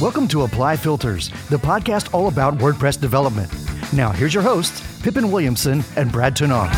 [0.00, 3.52] Welcome to Apply Filters, the podcast all about WordPress development.
[3.92, 6.72] Now, here's your hosts, Pippin Williamson and Brad Touesnard.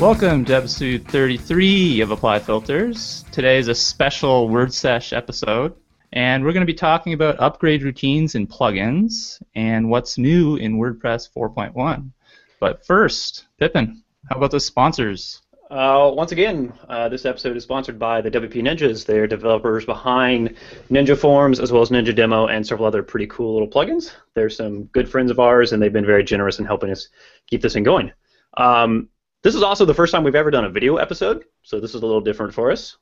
[0.00, 3.22] Welcome to episode 33 of Apply Filters.
[3.32, 5.74] Today is a special WordSesh episode,
[6.14, 10.78] and we're going to be talking about upgrade routines and plugins and what's new in
[10.78, 12.10] WordPress 4.1.
[12.60, 15.42] But first, Pippin, how about the sponsors?
[15.70, 19.04] Uh, once again, uh, this episode is sponsored by the WP Ninjas.
[19.04, 20.54] They're developers behind
[20.90, 24.12] Ninja Forms as well as Ninja Demo and several other pretty cool little plugins.
[24.34, 27.08] They're some good friends of ours, and they've been very generous in helping us
[27.48, 28.12] keep this thing going.
[28.56, 29.08] Um,
[29.42, 32.02] this is also the first time we've ever done a video episode, so this is
[32.02, 32.96] a little different for us.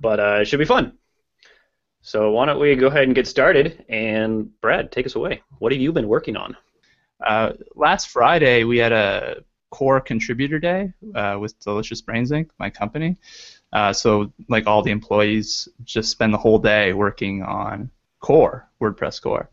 [0.00, 0.98] But uh, it should be fun.
[2.00, 3.84] So why don't we go ahead and get started?
[3.88, 5.42] And Brad, take us away.
[5.60, 6.56] What have you been working on?
[7.24, 12.70] Uh, last Friday, we had a core contributor day uh, with Delicious Brains Inc., my
[12.70, 13.16] company.
[13.72, 19.20] Uh, so, like all the employees, just spend the whole day working on core, WordPress
[19.20, 19.50] core.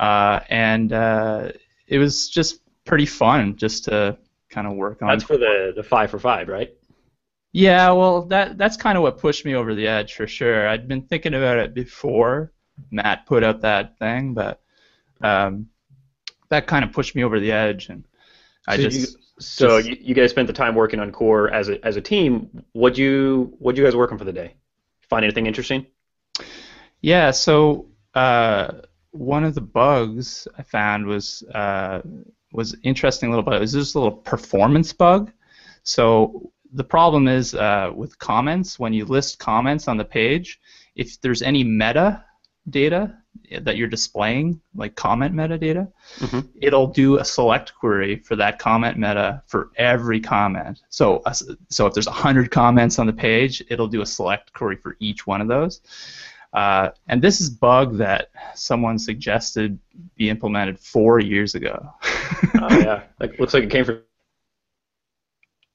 [0.00, 1.52] Uh, and uh,
[1.86, 4.16] it was just pretty fun just to
[4.48, 5.08] kind of work on.
[5.08, 6.74] That's for the, the five for five, right?
[7.52, 10.66] Yeah, well, that that's kind of what pushed me over the edge for sure.
[10.66, 12.52] I'd been thinking about it before
[12.90, 14.62] Matt put out that thing, but
[15.20, 15.68] um,
[16.48, 18.04] that kind of pushed me over the edge, and
[18.66, 19.06] I so just you,
[19.38, 22.00] so just- you, you guys spent the time working on core as a as a
[22.00, 22.64] team.
[22.72, 24.54] What you what you guys working on for the day?
[25.08, 25.86] Find anything interesting?
[27.00, 28.72] Yeah, so uh,
[29.10, 32.00] one of the bugs I found was uh,
[32.52, 33.54] was interesting little bug.
[33.54, 35.32] It was just a little performance bug.
[35.82, 40.60] So the problem is uh, with comments when you list comments on the page,
[40.94, 42.24] if there's any meta
[42.70, 43.16] data
[43.60, 46.48] that you're displaying, like comment metadata, Mhm.
[46.60, 50.80] it'll do a select query for that comment meta for every comment.
[50.88, 51.34] So, uh,
[51.68, 55.26] so if there's 100 comments on the page, it'll do a select query for each
[55.26, 55.80] one of those.
[56.54, 59.78] Uh, and this is bug that someone suggested
[60.16, 61.90] be implemented four years ago.
[62.60, 64.00] Oh yeah, like looks like it came from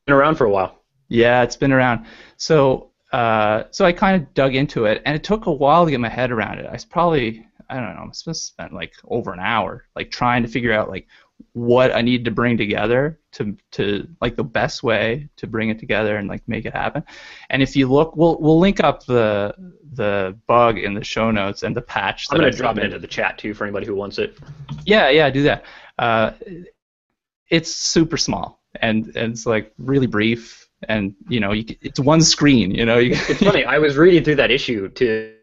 [0.05, 0.83] been around for a while.
[1.09, 2.05] yeah, it's been around.
[2.37, 5.91] So, uh, so I kind of dug into it, and it took a while to
[5.91, 6.67] get my head around it.
[6.71, 10.73] I probably, I don't know, I spent like over an hour, like trying to figure
[10.73, 11.07] out like
[11.53, 15.79] what I need to bring together to, to like the best way to bring it
[15.79, 17.03] together and like make it happen.
[17.49, 19.53] And if you look, we'll we'll link up the
[19.93, 22.27] the bug in the show notes and the patch.
[22.31, 24.37] I'm gonna drop it into the chat too for anybody who wants it.
[24.85, 25.65] Yeah, yeah, do that.
[25.97, 26.31] Uh,
[27.49, 32.21] it's super small and, and it's like really brief, and you know, you, it's one
[32.21, 32.71] screen.
[32.71, 33.63] You know, you, It's funny.
[33.63, 35.33] I was reading through that issue to,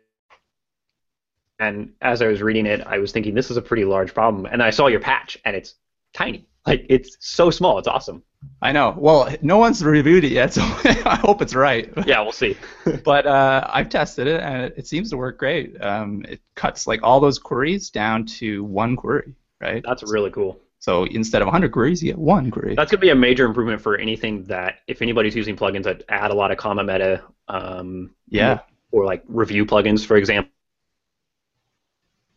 [1.59, 4.47] and as I was reading it, I was thinking this is a pretty large problem.
[4.47, 5.75] And I saw your patch, and it's
[6.13, 6.47] tiny.
[6.67, 7.79] Like it's so small.
[7.79, 8.23] It's awesome.
[8.61, 8.95] I know.
[8.97, 11.93] Well, no one's reviewed it yet, so I hope it's right.
[12.07, 12.57] Yeah, we'll see.
[13.05, 15.81] But uh, I've tested it, and it, it seems to work great.
[15.83, 19.83] Um, it cuts like all those queries down to one query, right?
[19.87, 20.61] That's really cool.
[20.79, 22.75] So instead of 100 queries, you get one query.
[22.75, 26.03] That's going to be a major improvement for anything that, if anybody's using plugins that
[26.11, 28.61] add a lot of comment meta, um, yeah.
[28.91, 30.51] or like review plugins, for example,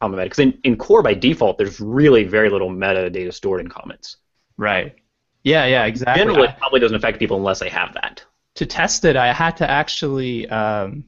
[0.01, 0.25] comment meta.
[0.25, 4.17] Because in, in core by default, there's really very little metadata stored in comments.
[4.57, 4.95] Right.
[5.43, 6.21] Yeah, yeah, exactly.
[6.21, 8.23] Generally, I- it probably doesn't affect people unless they have that.
[8.55, 11.03] to test it, I had to actually um,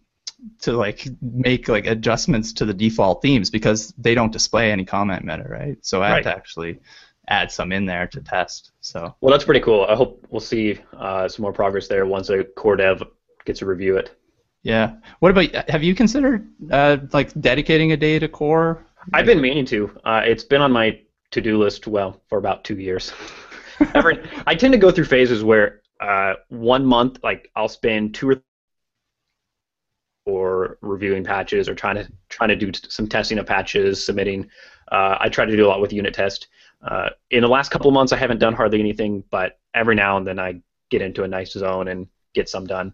[0.62, 5.26] to like make like adjustments to the default themes because they don't display any comment
[5.26, 5.78] meta, right?
[5.82, 6.24] So I had Right.
[6.24, 6.80] to actually
[7.28, 8.72] add some in there to test.
[8.82, 9.86] So Well, that's pretty cool.
[9.90, 13.04] I hope we'll see uh, some more progress there once a core dev
[13.46, 14.16] gets to review it.
[14.64, 14.94] Yeah.
[15.20, 18.86] What about have you considered uh, like dedicating a day to core?
[19.14, 19.92] I've been meaning to.
[20.04, 21.00] Uh, it's been on my
[21.32, 23.14] to-do list, well, for about two years.
[23.94, 28.32] Every, I tend to go through phases where uh, one month, like I'll spend two
[28.32, 28.44] or
[30.26, 34.50] or reviewing patches or trying to trying to do some testing of patches, submitting.
[34.92, 36.48] Uh, I try to do a lot with unit test.
[36.86, 40.28] Uh, in the last couple months, I haven't done hardly anything, but every now and
[40.28, 42.94] then I get into a nice zone and get some done.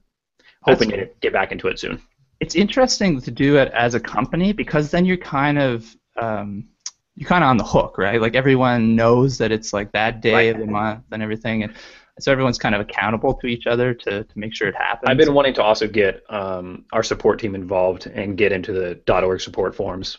[0.65, 2.01] Hoping That's- to get back into it soon.
[2.39, 6.67] It's interesting to do it as a company because then you're kind of um,
[7.15, 8.19] you're kind of on the hook, right?
[8.19, 10.53] Like everyone knows that it's like that day Right.
[10.55, 11.73] of the month and everything, and
[12.19, 15.09] so everyone's kind of accountable to each other to, to make sure it happens.
[15.09, 18.99] I've been wanting to also get um, our support team involved and get into the
[19.23, 20.17] .org support forums,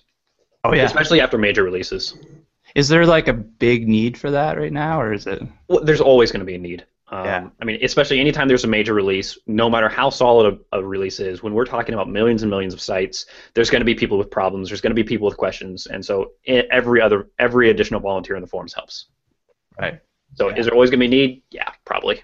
[0.64, 0.84] oh yeah.
[0.84, 2.16] especially after major releases.
[2.74, 5.42] Is there like a big need for that right now, or is it?
[5.68, 6.86] Well, there's always going to be a need.
[7.08, 7.48] Um, Yeah.
[7.60, 11.20] I mean, especially anytime there's a major release, no matter how solid a, a release
[11.20, 14.18] is, when we're talking about millions and millions of sites, there's going to be people
[14.18, 14.68] with problems.
[14.68, 18.42] There's going to be people with questions, and so every other every additional volunteer in
[18.42, 19.06] the forums helps.
[19.80, 20.00] Right.
[20.34, 20.56] So, Yeah.
[20.56, 21.42] is there always going to be need?
[21.50, 22.22] Yeah, probably.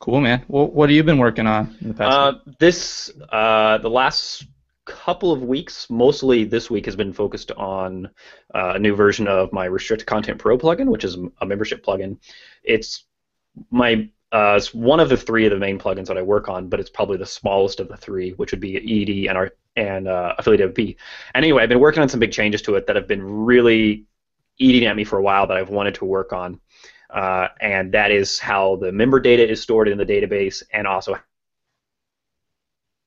[0.00, 0.44] Cool, man.
[0.48, 2.12] Well, what have you been working on in the past?
[2.16, 4.44] Uh, this uh, the last
[4.84, 5.88] couple of weeks.
[5.88, 8.06] Mostly this week has been focused on
[8.52, 12.18] uh, a new version of my Restricted Content Pro plugin, which is a membership plugin.
[12.64, 13.04] It's
[13.70, 16.68] my uh, it's one of the three of the main plugins that I work on,
[16.68, 20.08] but it's probably the smallest of the three, which would be ED and our and
[20.08, 20.96] uh, Affiliate.
[21.34, 24.04] Anyway, I've been working on some big changes to it that have been really
[24.58, 26.60] eating at me for a while that I've wanted to work on,
[27.10, 31.18] uh, and that is how the member data is stored in the database, and also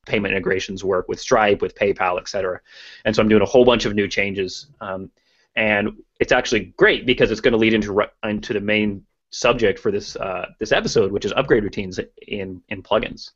[0.06, 2.62] payment integrations work with Stripe, with PayPal, etc.
[3.04, 5.10] And so I'm doing a whole bunch of new changes, um,
[5.56, 5.90] and
[6.20, 9.04] it's actually great because it's going to lead into into the main
[9.36, 13.32] subject for this uh, this episode, which is upgrade routines in in plugins.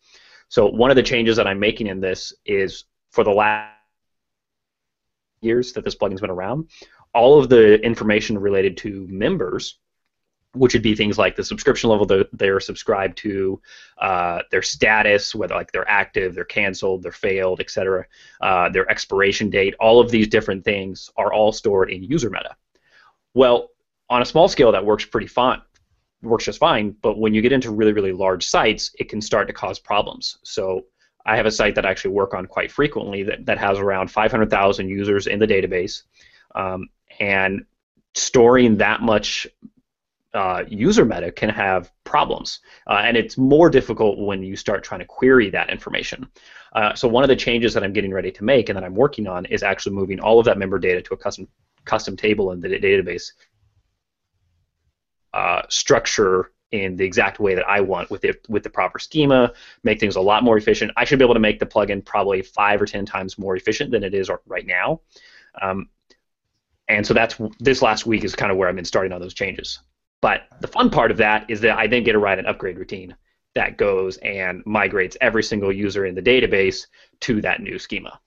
[0.47, 3.75] So one of the changes that I'm making in this is for the last
[5.41, 6.69] years that this plugin's been around,
[7.13, 9.77] all of the information related to members
[10.53, 13.61] which would be things like the subscription level that they're subscribed to,
[13.99, 18.05] uh, their status, whether like they're active, they're canceled, they're failed, etc.,
[18.41, 19.75] uh, their expiration date.
[19.79, 22.55] All of these different things are all stored in user meta.
[23.35, 23.69] Well,
[24.09, 25.61] on a small scale, that works pretty fine,
[26.21, 26.95] works just fine.
[27.01, 30.37] But when you get into really, really large sites, it can start to cause problems.
[30.43, 30.85] So
[31.25, 34.09] I have a site that I actually work on quite frequently that, that has around
[34.09, 36.03] 500,000 users in the database,
[36.55, 36.87] um,
[37.19, 37.65] and
[38.15, 39.47] storing that much
[40.33, 44.99] uh, user meta can have problems, uh, and it's more difficult when you start trying
[44.99, 46.27] to query that information.
[46.73, 48.93] Uh, so one of the changes that I'm getting ready to make and that I'm
[48.93, 51.47] working on is actually moving all of that member data to a custom
[51.85, 53.31] custom table in the database
[55.33, 59.53] uh, structure in the exact way that I want with the with the proper schema,
[59.83, 60.91] make things a lot more efficient.
[60.97, 63.91] I should be able to make the plugin probably five or ten times more efficient
[63.91, 65.01] than it is right now.
[65.61, 65.89] Um,
[66.87, 69.33] and so that's this last week is kind of where I've been starting on those
[69.33, 69.79] changes.
[70.21, 72.77] But the fun part of that is that I then get to write an upgrade
[72.77, 73.15] routine
[73.55, 76.87] that goes and migrates every single user in the database
[77.21, 78.19] to that new schema,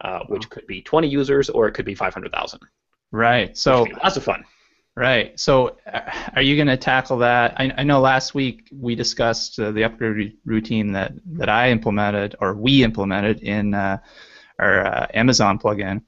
[0.00, 2.60] uh, which could be 20 users or it could be 500,000.
[3.10, 3.56] Right.
[3.56, 4.44] So lots of fun.
[4.98, 5.38] Right.
[5.38, 7.54] So, uh, are you going to tackle that?
[7.56, 12.34] I, I, know last week we discussed uh, the upgrade routine that, that I implemented
[12.40, 13.98] or we implemented in uh,
[14.58, 16.02] our uh, Amazon plugin.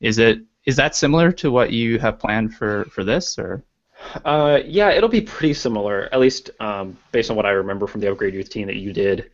[0.00, 3.64] Is it is that similar to what you have planned for, for this or?
[4.24, 8.00] Uh, yeah, it'll be pretty similar, at least um, based on what I remember from
[8.00, 9.32] the upgrade routine that you did.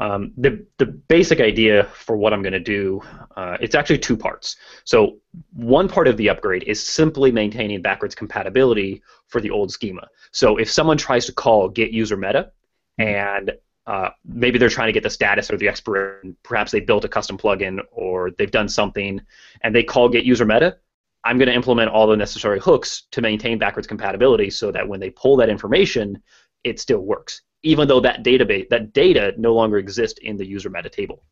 [0.00, 3.02] Um, the the basic idea for what I'm going to do,
[3.36, 4.56] uh, it's actually two parts.
[4.84, 5.18] So
[5.52, 10.08] one part of the upgrade is simply maintaining backwards compatibility for the old schema.
[10.32, 12.50] So if someone tries to call get user meta,
[12.98, 13.52] and
[13.86, 17.08] uh, maybe they're trying to get the status or the expiration, perhaps they built a
[17.08, 19.20] custom plugin or they've done something,
[19.62, 20.78] and they call get user meta,
[21.24, 25.00] I'm going to implement all the necessary hooks to maintain backwards compatibility so that when
[25.00, 26.22] they pull that information,
[26.64, 30.70] it still works, even though that database, that data no longer exists in the user
[30.70, 31.22] meta table.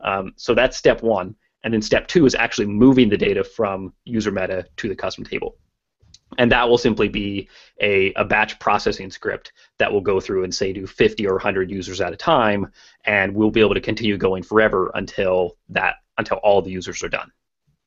[0.00, 1.34] Um, so that's step one.
[1.64, 5.24] And then step two is actually moving the data from user meta to the custom
[5.24, 5.56] table.
[6.38, 7.48] And that will simply be
[7.80, 11.70] a, a batch processing script that will go through and say do 50 or 100
[11.70, 12.72] users at a time,
[13.04, 17.08] and we'll be able to continue going forever until that until all the users are
[17.08, 17.30] done.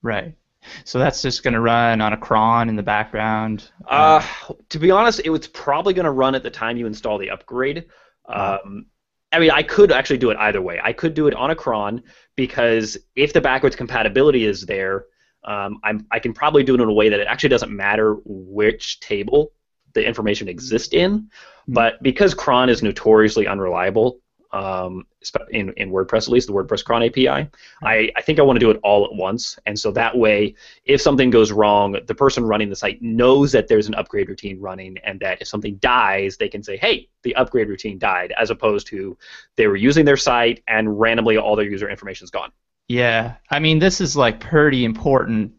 [0.01, 0.35] Right.
[0.83, 3.69] So that's just going to run on a cron in the background.
[3.87, 4.25] Uh,
[4.69, 7.29] to be honest, it was probably going to run at the time you install the
[7.29, 7.85] upgrade.
[8.27, 8.85] Um,
[9.31, 10.79] I mean, I could actually do it either way.
[10.83, 12.03] I could do it on a cron
[12.35, 15.05] because if the backwards compatibility is there,
[15.45, 15.79] um,
[16.11, 19.53] i can probably do it in a way that it actually doesn't matter which table
[19.93, 21.19] the information exists in.
[21.19, 21.73] Mm-hmm.
[21.73, 24.19] But because cron is notoriously unreliable,
[24.51, 25.05] um,
[25.51, 27.49] in, in WordPress at least, the WordPress cron API.
[27.83, 29.57] I, I think I want to do it all at once.
[29.65, 33.67] And so that way, if something goes wrong, the person running the site knows that
[33.67, 37.35] there's an upgrade routine running and that if something dies, they can say, hey, the
[37.35, 39.17] upgrade routine died, as opposed to
[39.55, 42.51] they were using their site and randomly all their user information is gone.
[42.87, 45.53] Yeah, I mean, this is like pretty important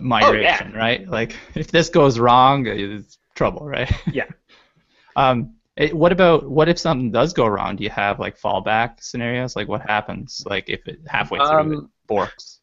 [0.00, 0.78] migration, oh, yeah.
[0.78, 1.08] right?
[1.08, 3.90] Like, if this goes wrong, it's trouble, right?
[4.12, 4.26] Yeah.
[5.16, 7.76] um, it, what about what if something does go wrong?
[7.76, 9.56] Do you have like fallback scenarios?
[9.56, 10.44] Like what happens?
[10.46, 12.60] Like if it halfway through um, it forks?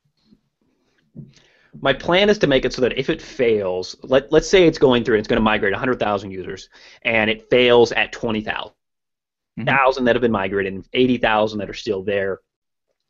[1.82, 4.78] My plan is to make it so that if it fails, let let's say it's
[4.78, 6.70] going through and it's going to migrate 100,000 users,
[7.02, 9.64] and it fails at 20,000, mm-hmm.
[9.66, 12.42] thousand that have been migrated, and 80,000 that are still there.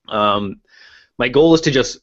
[0.07, 0.61] Um,
[1.19, 1.99] my goal is to just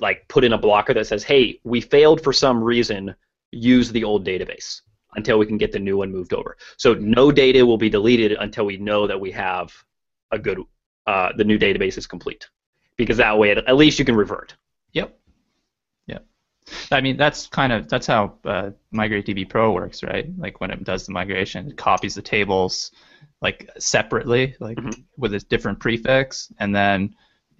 [0.00, 3.14] like put in a blocker that says, "Hey, we failed for some reason.
[3.52, 4.80] Use the old database."
[5.14, 6.56] Until we can get the new one moved over.
[6.76, 9.72] So no data will be deleted until we know that we have
[10.32, 10.60] a good,
[11.06, 12.48] uh, the new database is complete.
[12.96, 14.54] Because that way, at least you can revert.
[14.92, 15.18] Yep.
[16.06, 16.26] Yep.
[16.90, 20.26] I mean, that's kind of that's how uh, MigrateDB Pro works, right?
[20.38, 22.92] Like when it does the migration, it copies the tables
[23.42, 25.00] like separately, like mm-hmm.
[25.18, 27.14] with a different prefix, and then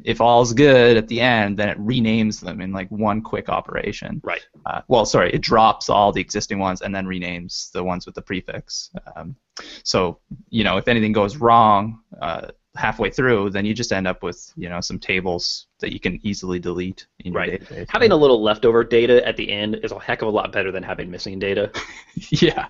[0.04, 4.20] if all's good at the end, then it renames them in like one quick operation.
[4.24, 4.46] Right.
[4.66, 8.14] Uh, well, sorry, it drops all the existing ones and then renames the ones with
[8.14, 8.90] the prefix.
[9.16, 9.36] Um,
[9.82, 10.18] so
[10.50, 14.52] you know, if anything goes wrong uh, halfway through, then you just end up with
[14.56, 17.60] you know some tables that you can easily delete in your Right.
[17.62, 17.86] database.
[17.88, 20.70] Having a little leftover data at the end is a heck of a lot better
[20.70, 21.70] than having missing data.
[22.30, 22.68] yeah.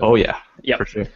[0.00, 0.38] oh yeah.
[0.62, 0.78] Yeah.
[0.78, 1.06] For sure.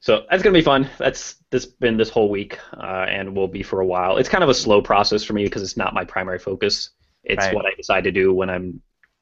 [0.00, 0.88] So that's gonna be fun.
[0.98, 4.16] That's this been this whole week, uh, and will be for a while.
[4.16, 6.90] It's kind of a slow process for me because it's not my primary focus.
[7.22, 7.54] It's Right.
[7.54, 8.80] what I decide to do when I'm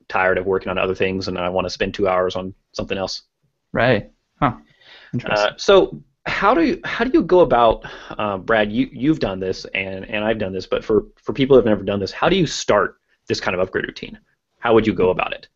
[0.08, 2.97] tired of working on other things and I want to spend two hours on something
[2.97, 3.23] else.
[3.73, 4.11] Right.
[4.40, 4.54] Huh.
[5.12, 5.49] Interesting.
[5.49, 8.70] Uh, so how do you, how do you go about, uh, Brad?
[8.70, 11.82] You you've done this and and I've done this, but for for people who've never
[11.82, 14.18] done this, how do you start this kind of upgrade routine?
[14.61, 15.49] How would you go about it?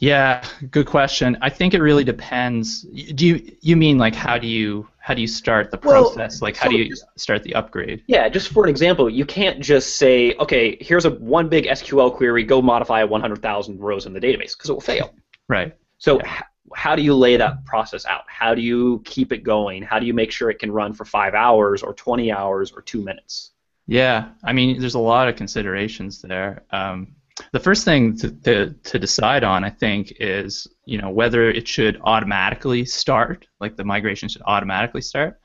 [0.00, 1.36] Yeah, good question.
[1.42, 2.82] I think it really depends.
[2.82, 6.42] Do you you mean like how do you how do you start the Well, process?
[6.42, 8.04] like how so do you start the upgrade?
[8.06, 12.14] Yeah, just for an example, you can't just say, okay, here's a one big SQL
[12.14, 15.14] query, go modify 100,000 rows in the database because it will fail.
[15.48, 15.74] Right.
[15.98, 16.42] So h-
[16.74, 18.22] how do you lay that process out?
[18.28, 19.82] How do you keep it going?
[19.82, 22.82] How do you make sure it can run for five hours or 20 hours or
[22.82, 23.52] two minutes?
[23.86, 26.62] Yeah, I mean, there's a lot of considerations there.
[26.70, 27.16] Um,
[27.52, 31.68] the first thing to, to, to decide on, I think, is you know whether it
[31.68, 35.40] should automatically start, like the migration should automatically start,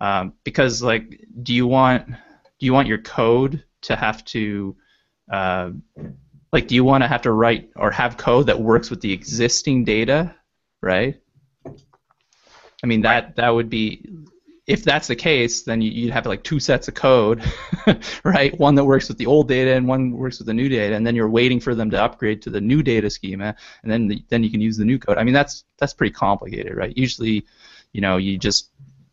[0.00, 4.76] um, because like, do you want do you want your code to have to
[5.32, 5.70] uh,
[6.52, 9.12] like, do you want to have to write or have code that works with the
[9.12, 10.34] existing data,
[10.80, 11.20] right?
[12.82, 14.08] I mean that that would be
[14.68, 17.42] if that's the case, then you- you'd have like two sets of code,
[18.24, 18.56] right?
[18.60, 21.06] One that works with the old data and one works with the new data, and
[21.06, 24.22] then you're waiting for them to upgrade to the new data schema, and then the,
[24.28, 25.16] then you can use the new code.
[25.16, 26.94] I mean, that's that's pretty complicated, right?
[26.96, 27.46] Usually,
[27.94, 28.70] you know, you just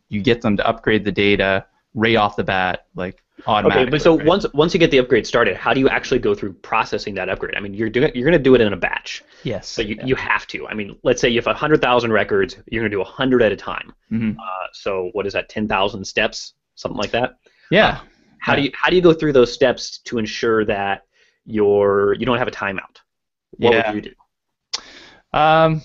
[0.10, 3.84] you get them to upgrade the data right off the bat, like automatically.
[3.84, 4.26] Okay, but so right?
[4.26, 7.30] once once you get the upgrade started, how do you actually go through processing that
[7.30, 7.56] upgrade?
[7.56, 9.98] I mean, you're doing you're going to do it in a batch, yes, so you,
[10.04, 10.68] you have to.
[10.68, 13.56] I mean, let's say you have 100,000 records, you're going to do 100 at a
[13.56, 13.94] time.
[14.10, 15.50] hmm Uh, so what is that?
[15.50, 17.38] 10,000 steps, something like that.
[17.72, 18.00] yeah,
[18.40, 21.04] How do you how do you go through those steps to ensure that
[21.46, 23.02] you're you don't have a timeout?
[23.58, 23.88] What Yeah.
[23.88, 24.14] would you do?
[25.34, 25.82] Um,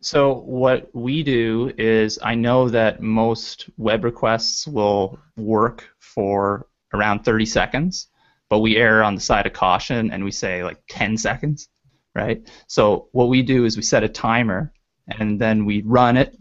[0.00, 7.24] so what we do is I know that most web requests will work for around
[7.24, 8.08] 30 seconds,
[8.48, 11.68] but we err on the side of caution and we say like 10 seconds,
[12.14, 12.48] right?
[12.66, 14.72] So what we do is we set a timer
[15.06, 16.36] and then we run it,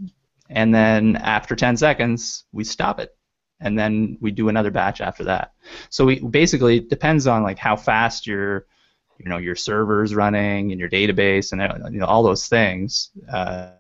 [0.50, 3.16] and then after 10 seconds we stop it,
[3.60, 5.54] and then we do another batch after that.
[5.90, 8.66] So we basically it depends on like how fast your
[9.20, 13.72] you know your servers running and your database and you know all those things uh,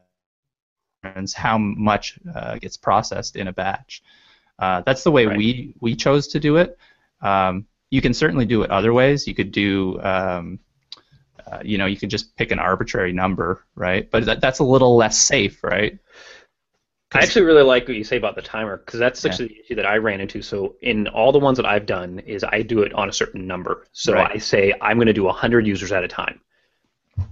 [1.35, 4.01] how much uh, gets processed in a batch.
[4.59, 5.37] Uh, that's the way Right.
[5.37, 6.77] we we chose to do it.
[7.21, 9.27] Um, you can certainly do it other ways.
[9.27, 10.59] You could do um,
[11.45, 14.09] uh, you know you could just pick an arbitrary number, right?
[14.09, 15.97] But that, that's a little less safe, right?
[17.13, 19.31] I actually really like what you say about the timer because that's Yeah.
[19.31, 20.41] actually the issue that I ran into.
[20.41, 23.47] So in all the ones that I've done, is I do it on a certain
[23.47, 23.85] number.
[23.93, 24.31] So Right.
[24.33, 26.41] I say I'm going to do 100 users at a time.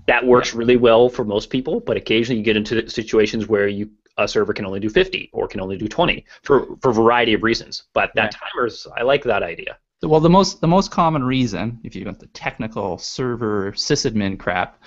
[0.08, 3.90] That works really well for most people, but occasionally you get into situations where you
[4.18, 7.34] a server can only do 50 or can only do 20 for for a variety
[7.34, 7.84] of reasons.
[7.94, 9.78] But that timers, I like that idea.
[10.02, 14.82] Well, the most the most common reason, if you want the technical server sysadmin crap,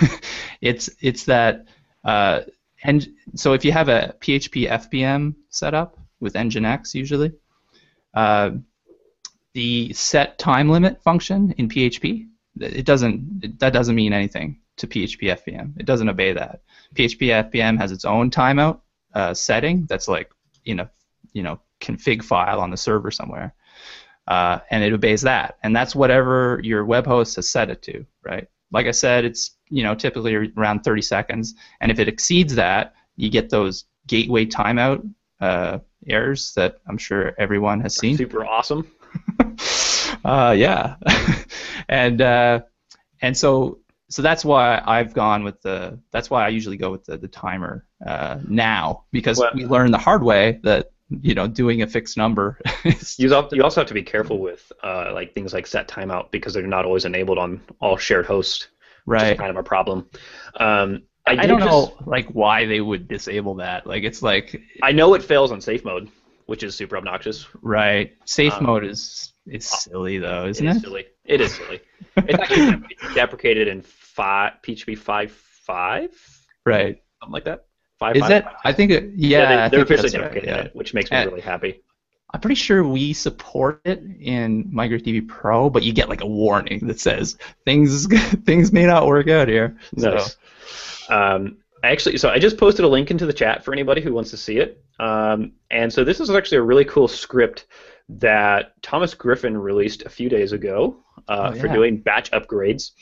[0.60, 1.66] it's it's that
[2.04, 2.42] uh,
[2.82, 7.32] and so if you have a PHP FPM setup with Nginx usually,
[8.14, 8.50] uh,
[9.52, 12.28] the set time limit function in PHP
[12.60, 15.78] it doesn't it, that doesn't mean anything to PHP FPM.
[15.78, 16.62] It doesn't obey that.
[16.94, 18.80] PHP FPM has its own timeout
[19.14, 20.30] uh, setting that's like
[20.64, 20.90] in a
[21.32, 23.54] you know config file on the server somewhere
[24.28, 28.04] uh, and it obeys that, and that's whatever your web host has set it to,
[28.24, 28.48] right?
[28.72, 32.94] Like I said, it's you know typically around 30 seconds, and if it exceeds that,
[33.14, 35.08] you get those gateway timeout
[35.40, 35.78] uh,
[36.08, 38.16] errors that I'm sure everyone has seen.
[38.16, 38.90] Super awesome.
[40.24, 40.96] uh, yeah,
[41.88, 42.60] and uh,
[43.22, 47.04] and so so that's why I've gone with the that's why I usually go with
[47.04, 50.90] the, the timer uh, now because Well- we learned the hard way that
[51.22, 54.38] you know doing a fixed number is You also, you also have to be careful
[54.40, 58.26] with uh, like things like set timeout because they're not always enabled on all shared
[58.26, 58.68] hosts.
[59.06, 59.38] right.
[59.38, 60.08] kind of a problem.
[60.58, 63.86] Um, I, I, don't just- know like why they would disable that.
[63.86, 66.08] Like it's like I know it fails on safe mode,
[66.46, 67.46] which is super obnoxious.
[67.62, 68.16] right.
[68.24, 70.76] Safe Um, mode is is silly though, isn't it it?
[70.76, 71.06] is silly.
[71.24, 71.80] It is silly.
[72.16, 76.10] it's actually deprecated in five, PHP 5.5,
[76.64, 77.02] Right.
[77.20, 77.66] something like that.
[77.98, 78.44] Five, Is five, that?
[78.44, 78.54] five.
[78.64, 79.68] I think it, yeah.
[79.68, 80.56] they, are officially that's right, yeah.
[80.62, 81.80] it, which makes me And- really happy.
[82.34, 86.86] I'm pretty sure we support it in MigrateDB Pro, but you get like a warning
[86.88, 88.06] that says things
[88.44, 89.76] things may not work out here.
[89.94, 90.36] Nice.
[91.06, 91.14] So.
[91.14, 94.30] Um, actually, so I just posted a link into the chat for anybody who wants
[94.30, 94.82] to see it.
[94.98, 97.66] Um, and so this is actually a really cool script
[98.08, 100.96] that Thomas Griffin released a few days ago
[101.28, 101.60] uh, oh, yeah.
[101.60, 102.92] for doing batch upgrades.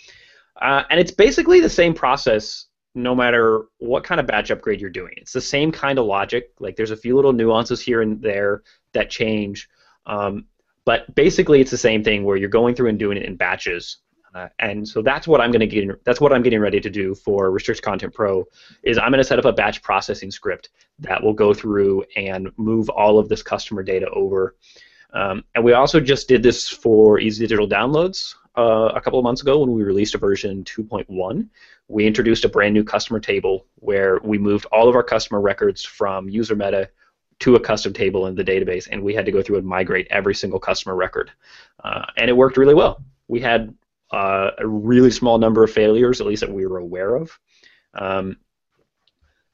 [0.60, 4.90] Uh, and it's basically the same process no matter what kind of batch upgrade you're
[4.90, 5.12] doing.
[5.16, 6.52] It's the same kind of logic.
[6.60, 9.68] Like there's a few little nuances here and there that change.
[10.06, 10.46] Um,
[10.84, 13.98] but basically, it's the same thing where you're going through and doing it in batches.
[14.34, 16.04] Uh, and so that's what I'm going to get.
[16.04, 18.44] That's what I'm getting ready to do for Restrict Content Pro.
[18.82, 22.50] Is I'm going to set up a batch processing script that will go through and
[22.56, 24.56] move all of this customer data over.
[25.14, 29.22] Um, and we also just did this for Easy Digital Downloads uh, a couple of
[29.22, 31.48] months ago when we released a version 2.1.
[31.88, 35.84] We introduced a brand new customer table where we moved all of our customer records
[35.84, 36.90] from user meta
[37.40, 40.06] to a custom table in the database, and we had to go through and migrate
[40.10, 41.30] every single customer record.
[41.82, 43.02] Uh, and it worked really well.
[43.28, 43.74] We had
[44.12, 47.38] uh, a really small number of failures, at least that we were aware of.
[47.94, 48.38] Um,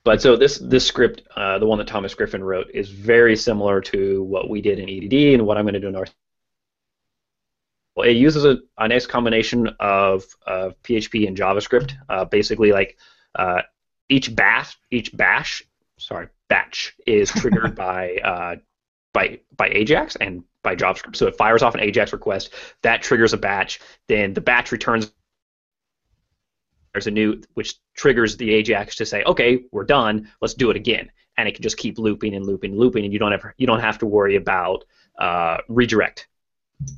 [0.04, 3.80] but so this this script, uh, the one that Thomas Griffin wrote, is very similar
[3.82, 6.06] to what we did in EDD and what I'm going to do in our.
[7.96, 11.92] Well, it uses a, a nice combination of, of PHP and JavaScript.
[12.08, 12.96] Uh, basically, like
[13.34, 13.62] uh,
[14.08, 15.64] each bash, each bash,
[15.98, 18.56] sorry, batch is triggered by uh,
[19.12, 21.16] by by Ajax and by JavaScript.
[21.16, 23.80] So it fires off an Ajax request that triggers a batch.
[24.08, 25.12] Then the batch returns
[26.92, 30.30] there's a new which triggers the Ajax to say, okay, we're done.
[30.40, 33.12] Let's do it again, and it can just keep looping and looping and looping, and
[33.12, 34.84] you don't ever you don't have to worry about
[35.18, 36.28] uh, redirect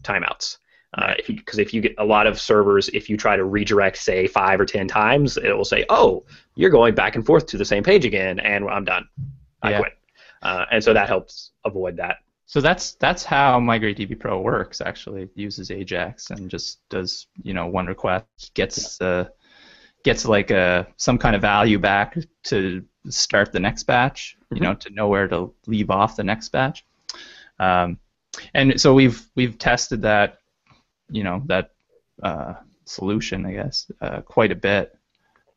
[0.02, 0.58] timeouts.
[0.94, 3.96] Uh, if because if you get a lot of servers, if you try to redirect,
[3.96, 7.56] say five or ten times, it will say, "Oh, you're going back and forth to
[7.56, 9.08] the same page again," and I'm done.
[9.62, 9.78] I yeah.
[9.78, 9.92] quit.
[10.42, 12.16] Uh, and so that helps avoid that.
[12.46, 14.82] So that's that's how MigrateDB Pro works.
[14.82, 19.28] Actually, it uses Ajax and just does you know one request, gets uh,
[20.04, 24.36] gets like a some kind of value back to start the next batch.
[24.44, 24.56] Mm-hmm.
[24.56, 26.84] You know, to know where to leave off the next batch.
[27.58, 27.98] Um,
[28.54, 30.38] and so we've we've tested that
[31.10, 31.70] you know that
[32.22, 34.96] uh, solution, I guess, uh, quite a bit,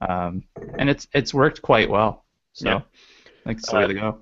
[0.01, 0.43] um,
[0.77, 2.25] and it's it's worked quite well.
[2.53, 2.81] So, yeah.
[3.45, 4.19] like the way uh, to go.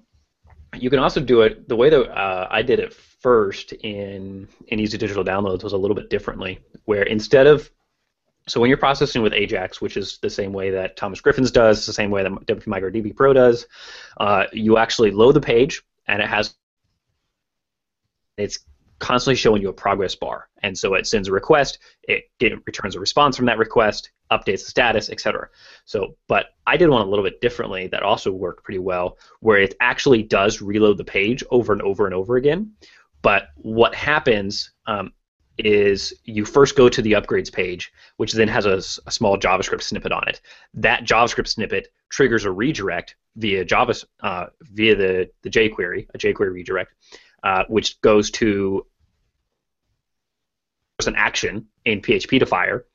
[0.76, 4.80] You can also do it the way that uh, I did it first in in
[4.80, 7.70] Easy Digital Downloads was a little bit differently, where instead of
[8.48, 11.86] so when you're processing with Ajax, which is the same way that Thomas Griffin's does,
[11.86, 13.66] the same way that WP Pro does,
[14.18, 16.56] uh, you actually load the page and it has
[18.38, 18.60] it's
[19.00, 20.48] constantly showing you a progress bar.
[20.62, 24.64] And so it sends a request, it, it returns a response from that request, updates
[24.64, 25.50] the status, etc.
[25.86, 29.60] So, but I did one a little bit differently that also worked pretty well, where
[29.60, 32.72] it actually does reload the page over and over and over again.
[33.22, 35.12] But what happens um,
[35.58, 39.84] is you first go to the upgrades page, which then has a, a, small JavaScript
[39.84, 40.42] snippet on it.
[40.74, 46.54] That JavaScript snippet triggers a redirect via Java uh, via the the jQuery, a jQuery
[46.54, 46.94] redirect,
[47.44, 48.86] uh, which goes to
[51.06, 52.86] an action in PHP to fire.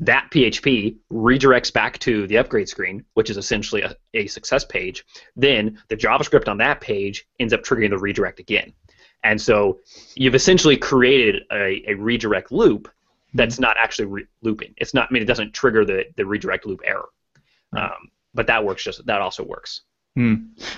[0.00, 5.04] That PHP redirects back to the upgrade screen, which is essentially a, a success page.
[5.36, 8.72] Then the JavaScript on that page ends up triggering the redirect again.
[9.24, 9.80] And so
[10.14, 12.88] you've essentially created a, a redirect loop
[13.32, 14.74] that's not actually re- looping.
[14.76, 15.08] It's not.
[15.10, 17.08] I mean, it doesn't trigger the, the redirect loop error.
[17.76, 18.84] Um, but that works.
[18.84, 19.80] Just that also works.
[20.14, 20.34] Hmm.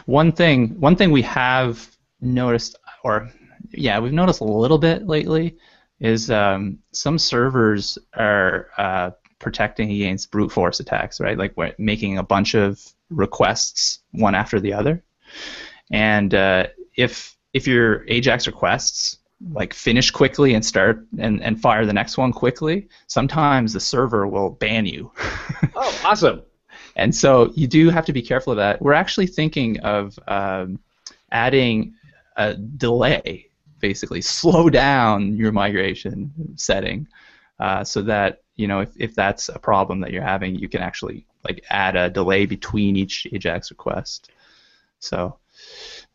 [0.07, 0.81] One thing.
[0.81, 3.31] One thing we have noticed, or
[3.73, 5.57] yeah, we've noticed a little bit lately,
[6.01, 11.37] is um, some servers are uh, protecting against brute force attacks, right?
[11.37, 12.81] Like making a bunch of
[13.11, 15.03] requests one after the other,
[15.91, 19.19] and uh, if if your Ajax requests
[19.53, 24.27] like finish quickly and start and, and fire the next one quickly, sometimes the server
[24.27, 25.11] will ban you.
[25.75, 26.42] oh, awesome!
[26.97, 28.83] And so you do have to be careful of that.
[28.83, 30.79] We're actually thinking of um,
[31.33, 31.95] adding
[32.37, 33.49] a delay
[33.81, 37.09] basically slow down your migration setting
[37.59, 40.83] uh, so that you know if, if that's a problem that you're having you can
[40.83, 44.31] actually like add a delay between each ajax request
[44.99, 45.38] so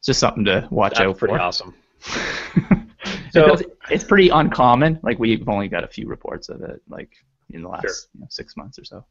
[0.03, 1.73] just something to watch that's out pretty for awesome
[3.31, 7.11] so does, it's pretty uncommon like we've only got a few reports of it like
[7.51, 7.93] in the last sure.
[8.13, 9.05] you know, six months or so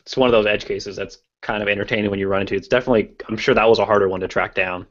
[0.00, 2.68] it's one of those edge cases that's kind of entertaining when you run into it's
[2.68, 4.86] definitely i'm sure that was a harder one to track down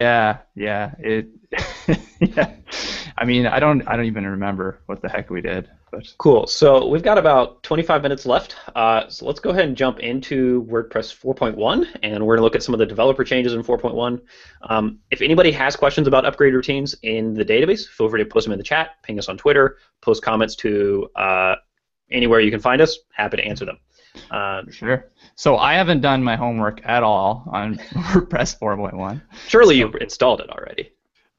[0.00, 0.94] yeah, yeah.
[0.98, 1.28] It
[2.20, 2.56] yeah.
[3.16, 5.70] I mean, I don't I don't even remember what the heck we did.
[5.90, 6.46] But Cool.
[6.46, 8.56] So we've got about 25 minutes left.
[8.74, 12.56] Uh, so let's go ahead and jump into WordPress 4.1, and we're going to look
[12.56, 14.20] at some of the developer changes in 4.1.
[14.62, 18.46] Um, if anybody has questions about upgrade routines in the database, feel free to post
[18.46, 21.54] them in the chat, ping us on Twitter, post comments to uh,
[22.10, 22.98] anywhere you can find us.
[23.12, 23.78] Happy to answer them.
[24.30, 25.10] Uh, sure.
[25.36, 29.22] So I haven't done my homework at all on WordPress 4.1.
[29.46, 30.93] surely you've installed it already.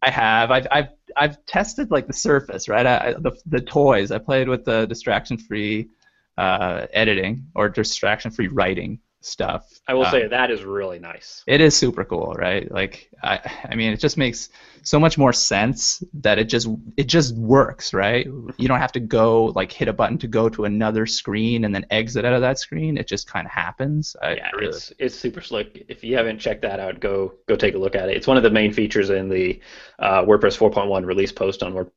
[0.05, 0.51] I have.
[0.51, 2.85] I've, I've, I've tested like the surface, right?
[2.85, 4.11] I, the, the toys.
[4.11, 5.89] I played with the distraction-free
[6.37, 9.67] uh, editing or distraction-free writing stuff.
[9.87, 11.43] I will Um, say that is really nice.
[11.47, 12.69] it is super cool, right?
[12.71, 14.49] Like, I, I mean, it just makes
[14.83, 18.25] so much more sense that it just, it just works, right?
[18.57, 21.73] You don't have to go like hit a button to go to another screen and
[21.73, 22.97] then exit out of that screen.
[22.97, 24.15] It just kind of happens.
[24.21, 25.85] I, yeah, really, it's it's super slick.
[25.89, 28.17] If you haven't checked that out, go go take a look at it.
[28.17, 29.59] It's one of the main features in the
[29.99, 31.91] uh, WordPress 4.1 release post on WordPress.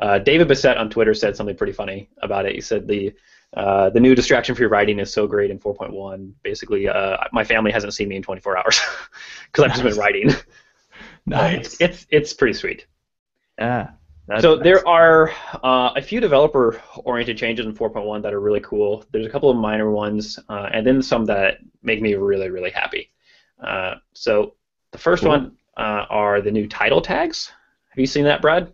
[0.00, 2.54] Uh, David Bisset on Twitter said something pretty funny about it.
[2.54, 3.12] He said the
[3.56, 6.32] uh, the new distraction-free writing is so great in 4.1.
[6.42, 8.80] Basically, uh, my family hasn't seen me in 24 hours
[9.46, 10.30] because I've just been writing.
[11.26, 11.74] nice.
[11.74, 12.86] It's, it's it's pretty sweet.
[13.58, 13.90] yeah.
[14.26, 14.64] That's so nice.
[14.64, 15.30] there are
[15.64, 19.02] uh, a few developer-oriented changes in 4.1 that are really cool.
[19.10, 22.68] There's a couple of minor ones, uh, and then some that make me really, really
[22.70, 23.10] happy.
[23.58, 24.54] Uh, so
[24.92, 25.30] the first Cool.
[25.30, 27.50] one uh, are the new title tags.
[27.88, 28.70] Have you seen that, Brad?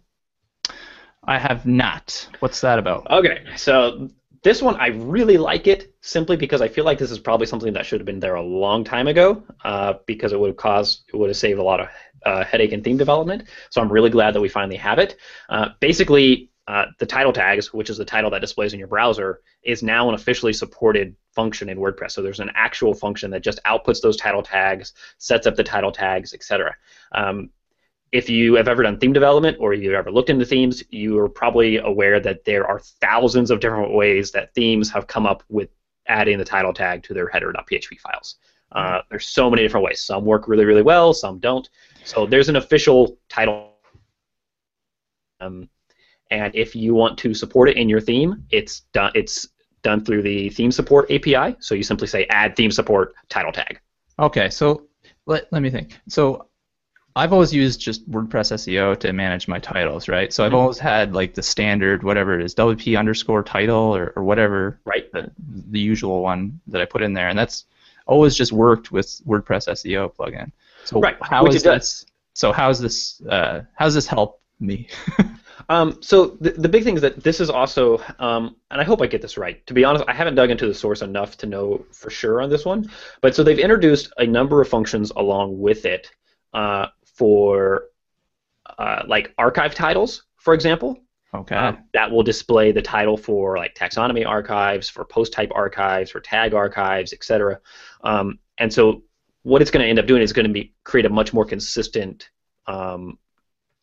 [1.22, 2.28] I have not.
[2.40, 3.08] What's that about?
[3.08, 4.10] Okay, so
[4.44, 7.72] this one I really like it simply because I feel like this is probably something
[7.72, 11.04] that should have been there a long time ago uh, because it would have caused
[11.12, 11.88] it would have saved a lot of
[12.24, 13.44] uh, headache in theme development.
[13.70, 15.16] So I'm really glad that we finally have it.
[15.48, 19.40] Uh, basically, uh, the title tags, which is the title that displays in your browser,
[19.62, 22.12] is now an officially supported function in WordPress.
[22.12, 25.92] So there's an actual function that just outputs those title tags, sets up the title
[25.92, 26.74] tags, etc.
[27.12, 27.50] Um,
[28.14, 31.28] if you have ever done theme development or you've ever looked into themes, you are
[31.28, 35.68] probably aware that there are thousands of different ways that themes have come up with
[36.06, 38.36] adding the title tag to their header.php files.
[38.70, 40.00] Uh, there's so many different ways.
[40.00, 41.68] Some work really, really well, some don't.
[42.04, 43.72] So there's an official title.
[45.40, 45.68] Um,
[46.30, 49.10] and if you want to support it in your theme, it's done.
[49.16, 49.48] It's
[49.82, 51.56] done through the theme support API.
[51.58, 53.80] So you simply say add theme support title tag.
[54.20, 54.86] Okay, so
[55.26, 55.98] let, let me think.
[56.08, 56.46] So
[57.16, 60.32] I've always used just WordPress SEO to manage my titles, right?
[60.32, 60.56] So I've Mhm.
[60.56, 65.10] always had like the standard, whatever it is, WP underscore title or, or whatever, Right.
[65.12, 65.30] the,
[65.70, 67.66] the usual one that I put in there, and that's
[68.06, 70.50] always just worked with WordPress SEO plugin.
[70.84, 71.74] So Right, how which is does.
[72.02, 72.06] this?
[72.34, 73.22] So how's this?
[73.28, 74.88] Uh, how's this help me?
[75.70, 79.00] Um, so the, the big thing is that this is also, um, and I hope
[79.00, 79.64] I get this right.
[79.66, 82.50] To be honest, I haven't dug into the source enough to know for sure on
[82.50, 82.90] this one.
[83.22, 86.10] But so they've introduced a number of functions along with it
[86.52, 87.84] uh, for
[88.78, 90.98] uh, like archive titles, for example.
[91.34, 91.56] okay.
[91.56, 96.20] Um, that will display the title for like taxonomy archives, for post type archives, for
[96.20, 97.60] tag archives, etc.
[98.02, 99.02] Um, and so
[99.42, 101.44] what it's going to end up doing is going to be create a much more
[101.44, 102.30] consistent
[102.66, 103.18] um,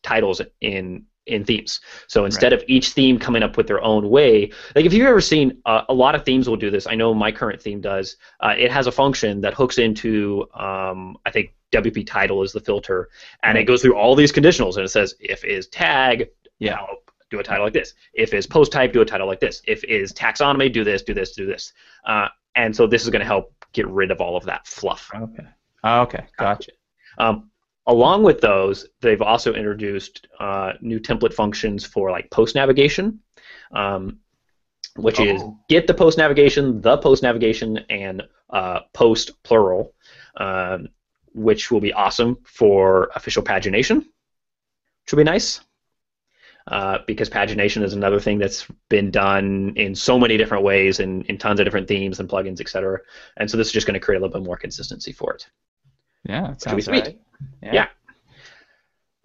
[0.02, 1.80] titles in in themes.
[2.08, 5.20] So instead of each theme coming up with their own way, like if you've ever
[5.20, 6.86] seen uh, a lot of themes will do this.
[6.86, 8.16] I know my current theme does.
[8.40, 12.60] Uh, it has a function that hooks into um, I think WP title is the
[12.60, 13.08] filter,
[13.44, 16.74] and it goes through all these conditionals and it says if is tag, Yeah.
[16.74, 16.86] now
[17.30, 17.94] do a title like this.
[18.12, 19.62] If is post type, do a title like this.
[19.66, 21.72] If is taxonomy, do this, do this, do this.
[22.04, 25.08] Uh, and so this is going to help get rid of all of that fluff.
[25.14, 25.46] Okay.
[25.82, 26.26] Okay.
[26.36, 26.72] Gotcha.
[27.16, 27.50] Um,
[27.86, 33.20] along with those, they've also introduced uh, new template functions for like post navigation,
[33.72, 34.18] um,
[34.96, 35.58] which is Oh.
[35.68, 39.94] get the post navigation, the post navigation, and uh, post plural,
[40.36, 40.88] um,
[41.34, 45.60] which will be awesome for official pagination, which will be nice.
[46.68, 51.26] Uh, because pagination is another thing that's been done in so many different ways and
[51.26, 53.00] in tons of different themes and plugins, etc.
[53.36, 55.48] And so this is just going to create a little bit more consistency for it.
[56.28, 56.52] Yeah.
[56.52, 57.04] It Should be sounds sweet.
[57.06, 57.18] right.
[57.62, 57.88] Yeah.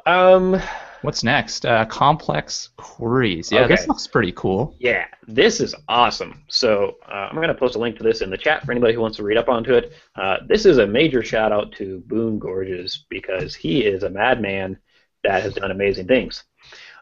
[0.06, 0.62] Um,
[1.01, 1.65] What's next?
[1.65, 3.51] Uh, complex queries.
[3.51, 3.75] Yeah, Okay.
[3.75, 4.75] this looks pretty cool.
[4.80, 6.43] Yeah, this is awesome.
[6.47, 8.93] So uh, I'm going to post a link to this in the chat for anybody
[8.93, 9.93] who wants to read up onto it.
[10.15, 14.77] Uh, this is a major shout out to Boone Gorges because he is a madman
[15.23, 16.45] that has done amazing things.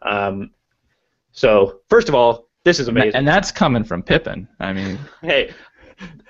[0.01, 0.51] Um,
[1.31, 3.15] so first of all, this is amazing.
[3.15, 4.47] And that's coming from Pippin.
[4.59, 5.53] I mean, hey,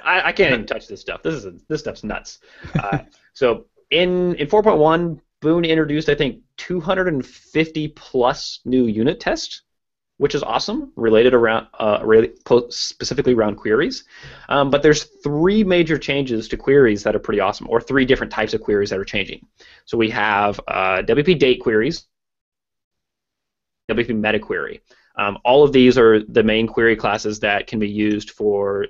[0.03, 1.23] I, I can't even touch this stuff.
[1.23, 2.39] This is this stuff's nuts.
[2.77, 2.99] Uh,
[3.33, 3.65] so
[4.01, 9.63] in in 4.1, Boone introduced I think 250 plus new unit tests
[10.17, 11.99] which is awesome, related around uh,
[12.69, 14.05] specifically around queries.
[14.47, 18.31] Um, but there's three major changes to queries that are pretty awesome, or three different
[18.31, 19.45] types of queries that are changing.
[19.84, 22.05] So we have uh, WP date queries,
[23.91, 24.81] WP meta query.
[25.17, 28.88] Um, all of these are the main query classes that can be used for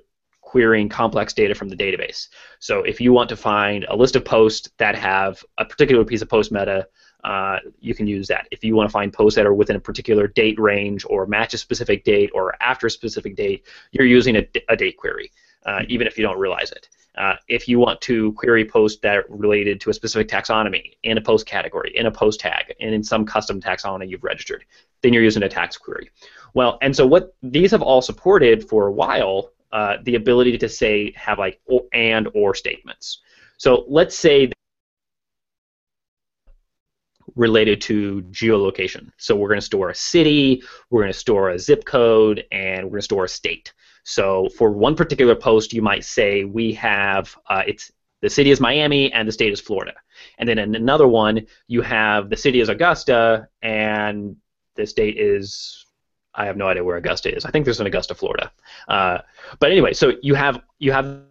[0.55, 2.29] querying complex data from the database.
[2.59, 6.21] So if you want to find a list of posts that have a particular piece
[6.21, 6.87] of post meta,
[7.25, 8.47] uh, you can use that.
[8.51, 11.53] If you want to find posts that are within a particular date range or match
[11.53, 15.29] a specific date or after a specific date, you're using a, a date query,
[15.65, 16.87] uh, even if you don't realize it.
[17.17, 21.17] Uh, if you want to query posts that are related to a specific taxonomy in
[21.17, 24.63] a post category, in a post tag, and in some custom taxonomy you've registered,
[25.01, 26.09] then you're using a tax query.
[26.53, 30.69] Well, and so what these have all supported for a while, uh, the ability to
[30.69, 33.21] say have like or, and or statements.
[33.57, 34.51] So let's say
[37.35, 39.11] related to geolocation.
[39.17, 42.85] So we're going to store a city, we're going to store a zip code, and
[42.85, 43.73] we're going to store a state.
[44.03, 48.59] So for one particular post, you might say we have uh, it's the city is
[48.59, 49.93] Miami and the state is Florida.
[50.37, 54.35] And then in another one, you have the city is Augusta and
[54.75, 55.84] the state is
[56.35, 57.45] I have no idea where Augusta is.
[57.45, 58.51] I think there's in Augusta, Florida.
[58.87, 59.19] Uh,
[59.59, 61.21] but anyway, so you have you have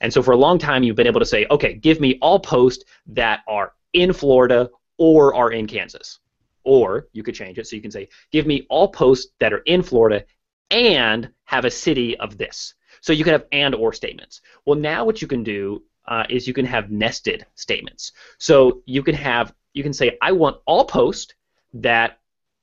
[0.00, 2.38] and so for a long time you've been able to say, okay, give me all
[2.38, 6.20] posts that are in Florida or are in Kansas.
[6.64, 9.62] Or you could change it so you can say, give me all posts that are
[9.66, 10.24] in Florida
[10.70, 12.74] and have a city of this.
[13.00, 14.40] So you can have and or statements.
[14.66, 18.12] Well, now what you can do uh, is you can have nested statements.
[18.38, 21.34] So you can have you can say I want all posts
[21.74, 22.19] that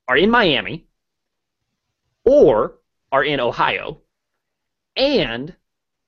[0.08, 0.86] are in Miami
[2.26, 2.76] or
[3.12, 4.02] are in Ohio
[4.96, 5.56] and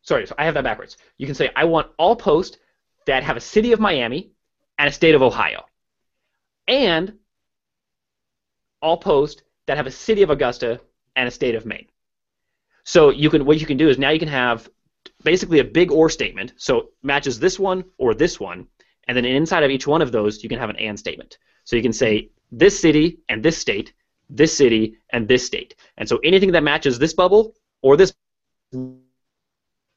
[0.02, 0.98] sorry, so I have that backwards.
[1.18, 2.58] You can say I want all posts
[3.06, 4.32] that have a city of Miami
[4.78, 5.66] and a state of Ohio
[6.68, 7.14] and
[8.82, 10.82] all posts that have a city of Augusta
[11.16, 11.88] and a state of Maine.
[12.84, 14.70] So you can what you can do is now you can have
[15.24, 16.54] basically a big or statement.
[16.58, 18.68] So matches this one or this one,
[19.08, 21.38] and then inside of each one of those you can have an and statement.
[21.66, 23.94] So you can say this city and this state,
[24.30, 25.76] this city and this state.
[25.98, 28.14] And so anything that matches this bubble or this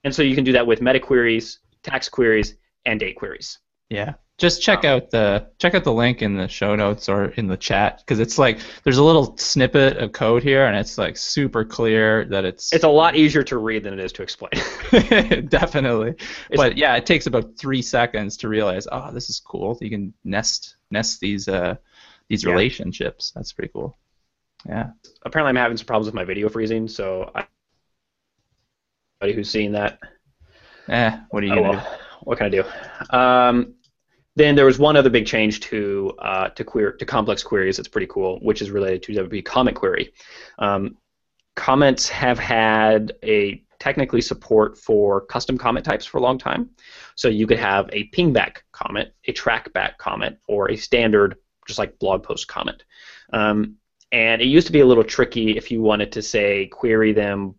[0.05, 3.59] and so you can do that with meta queries, tax queries, and date queries.
[3.89, 4.15] Yeah.
[4.39, 7.57] Just check out the check out the link in the show notes or in the
[7.57, 11.65] chat because it's like there's a little snippet of code here and it's like super
[11.65, 14.51] clear that it's it's a lot easier to read than it is to explain.
[15.49, 16.15] Definitely,
[16.51, 19.79] it's, but yeah, it takes about three seconds to realize oh this is cool.
[19.81, 21.77] You can nest nest these uh,
[22.33, 22.51] these yeah.
[22.51, 23.31] relationships.
[23.35, 23.99] That's pretty cool.
[24.67, 24.93] Yeah.
[25.27, 27.45] Apparently, I'm having some problems with my video freezing, so I,
[29.21, 29.99] anybody who's seen that.
[30.89, 32.05] Eh, what are you oh, gonna well, do?
[32.23, 32.65] What can I do?
[33.11, 33.75] Um,
[34.35, 37.89] then there was one other big change to uh, to queer to complex queries that's
[37.89, 40.15] pretty cool, which is related to WP comment query.
[40.59, 40.97] Um,
[41.55, 46.71] comments have had a technically support for custom comment types for a long time.
[47.15, 51.99] So you could have a pingback comment, a trackback comment, or a standard just like
[51.99, 52.85] blog post comment.
[53.33, 53.77] Um,
[54.11, 57.55] and it used to be a little tricky if you wanted to say query them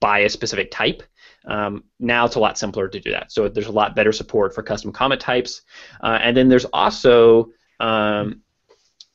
[0.00, 1.02] by a specific type.
[1.46, 3.30] Um, now it's a lot simpler to do that.
[3.30, 5.62] So there's a lot better support for custom comment types.
[6.02, 8.42] Uh, and then there's also um,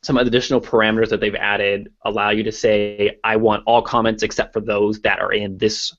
[0.02, 4.52] some additional parameters that they've added allow you to say, I want all comments except
[4.52, 5.94] for those that are in this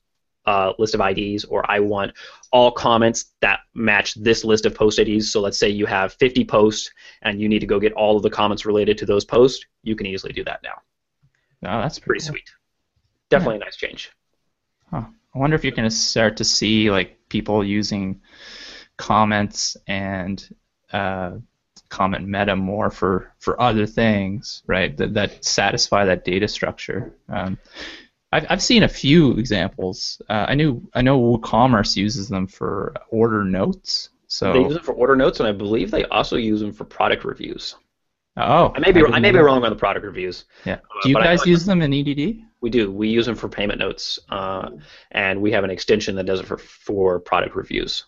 [0.46, 2.12] uh, list of IDs, or I want
[2.52, 5.32] all comments that match this list of post IDs.
[5.32, 6.90] So let's say you have 50 posts
[7.22, 9.64] and you need to go get all of the comments related to those posts.
[9.82, 10.80] You can easily do that now.
[11.66, 12.32] Oh, that's pretty, pretty cool.
[12.34, 12.50] sweet.
[13.30, 13.62] Definitely yeah.
[13.62, 14.12] a nice change.
[14.90, 15.04] Huh.
[15.34, 18.20] I wonder if you're going to start to see like people using
[18.96, 20.46] comments and
[20.92, 21.32] uh,
[21.88, 24.96] comment meta more for, for other things, right?
[24.96, 27.16] That, that satisfy that data structure.
[27.28, 27.58] Um,
[28.34, 30.20] I've, I've seen a few examples.
[30.28, 34.10] Uh, I knew I know WooCommerce uses them for order notes.
[34.26, 36.84] So they use them for order notes, and I believe they also use them for
[36.84, 37.76] product reviews.
[38.36, 40.46] Oh, I may be I, I may be wrong on the product reviews.
[40.64, 40.78] Yeah.
[41.02, 42.40] Do you guys use them in EDD?
[42.60, 42.90] We do.
[42.90, 44.70] We use them for payment notes, uh,
[45.12, 48.06] and we have an extension that does it for for product reviews.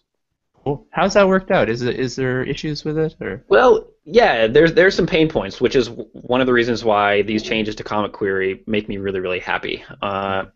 [0.65, 0.85] Cool.
[0.91, 1.69] How's that worked out?
[1.69, 3.45] Is it is there issues with it or?
[3.49, 4.47] Well, yeah.
[4.47, 7.85] There's there's some pain points, which is one of the reasons why these changes to
[7.85, 9.85] Comment Query make me really really happy.
[10.01, 10.47] Uh,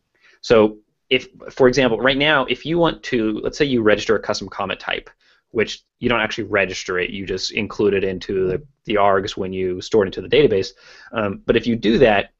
[0.40, 0.78] so
[1.10, 4.48] if, for example, right now, if you want to, let's say you register a custom
[4.48, 5.10] comment type,
[5.50, 9.52] which you don't actually register it, you just include it into the, the args when
[9.52, 10.68] you store it into the database.
[11.12, 12.30] Um, but if you do that,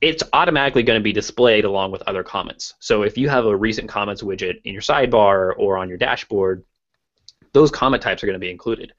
[0.00, 2.74] it's automatically going to be displayed along with other comments.
[2.80, 6.64] So if you have a recent comments widget in your sidebar or on your dashboard,
[7.52, 8.92] those comment types are going to be included.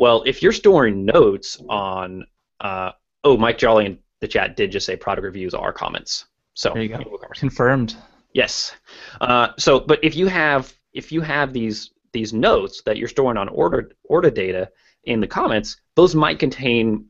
[0.00, 2.24] Well, if you're storing notes on,
[2.60, 6.24] uh, oh, Mike Jolley in the chat did just say product reviews are comments.
[6.54, 7.18] So there you go.
[7.34, 7.96] Confirmed.
[8.32, 8.74] Yes.
[9.20, 13.36] Uh, so, but if you have if you have these these notes that you're storing
[13.36, 14.70] on order order data
[15.04, 17.04] in the comments, those might contain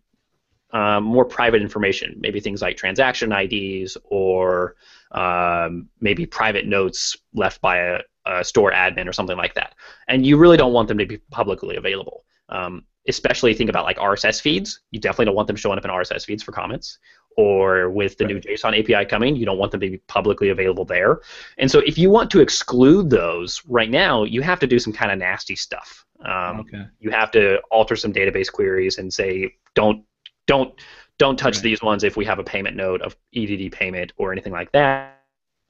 [0.73, 4.75] um, more private information, maybe things like transaction IDs or
[5.13, 9.77] um, maybe private notes left by a, a, store admin or something like that.
[10.09, 12.25] And you really don't want them to be publicly available.
[12.51, 14.81] Um, especially think about like RSS feeds.
[14.91, 16.99] You definitely don't want them showing up in RSS feeds for comments.
[17.37, 18.35] Or with the right.
[18.35, 21.21] new JSON API coming, you don't want them to be publicly available there.
[21.59, 24.93] And so if you want to exclude those right now, you have to do some
[24.93, 26.05] kind of nasty stuff.
[26.25, 26.85] Um, okay.
[26.99, 30.05] You have to alter some database queries and say don't
[30.47, 30.75] don't
[31.19, 31.63] don't touch right.
[31.63, 35.20] these ones if we have a payment node of EDD payment or anything like that.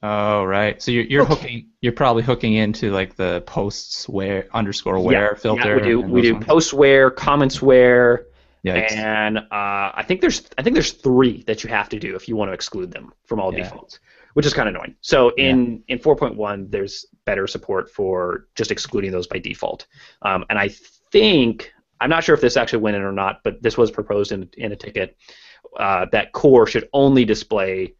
[0.03, 0.81] Oh right.
[0.81, 5.37] So you're you're hooking you're probably hooking into like the posts where underscore where yeah,
[5.37, 5.69] filter.
[5.69, 8.25] Yeah, we do we do post where, comments where,
[8.91, 12.27] and uh, I think there's I think there's three that you have to do if
[12.27, 13.63] you want to exclude them from all yeah.
[13.63, 13.99] defaults,
[14.33, 14.95] which is kind of annoying.
[15.01, 15.95] So in yeah.
[15.95, 19.85] in 4.1 there's better support for just excluding those by default,
[20.23, 20.69] um, and I
[21.11, 24.31] think I'm not sure if this actually went in or not, but this was proposed
[24.31, 25.15] in in a ticket
[25.77, 27.93] uh, that core should only display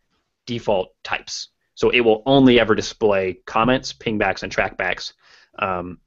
[0.47, 1.49] default types.
[1.81, 5.13] So it will only ever display comments, pingbacks, and trackbacks.
[5.57, 5.97] Um,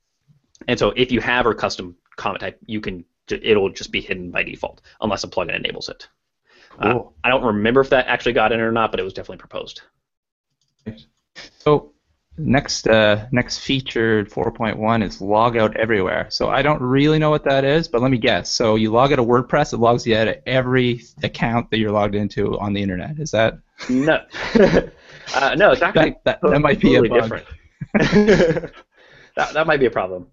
[0.68, 4.30] and so if you have a custom comment type, you can it'll just be hidden
[4.30, 6.06] by default unless a plugin enables it.
[6.78, 9.38] Uh, I don't remember if that actually got in or not, but it was definitely
[9.38, 9.82] proposed.
[11.58, 11.92] So
[12.38, 16.28] next uh, next feature 4.1 is log out everywhere.
[16.30, 18.48] So I don't really know what that is, but let me guess.
[18.48, 21.90] So you log out of WordPress, it logs you out of every account that you're
[21.90, 23.18] logged into on the internet.
[23.18, 23.58] Is that?
[23.88, 24.24] No.
[25.34, 27.22] Uh, no, it's actually that, that, totally, that might be a bug.
[27.22, 27.46] different.
[29.36, 30.26] that, that might be a problem.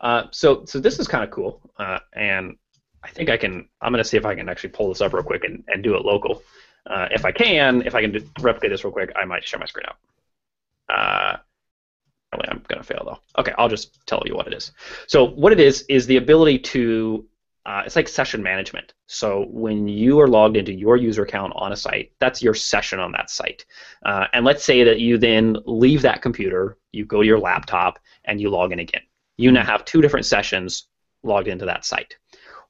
[0.00, 2.56] Uh, so so this is kind of cool, uh, and
[3.02, 3.68] I think I can.
[3.80, 5.82] I'm going to see if I can actually pull this up real quick and, and
[5.82, 6.42] do it local.
[6.88, 9.66] Uh, if I can, if I can replicate this real quick, I might share my
[9.66, 9.96] screen out.
[10.88, 11.36] Uh,
[12.32, 13.40] I'm going to fail though.
[13.40, 14.72] Okay, I'll just tell you what it is.
[15.06, 17.24] So what it is is the ability to
[17.66, 18.94] uh, it's like session management.
[19.06, 23.00] So when you are logged into your user account on a site, that's your session
[23.00, 23.66] on that site.
[24.04, 27.98] Uh, and let's say that you then leave that computer, you go to your laptop,
[28.24, 29.02] and you log in again.
[29.36, 30.86] You now have two different sessions
[31.24, 32.16] logged into that site.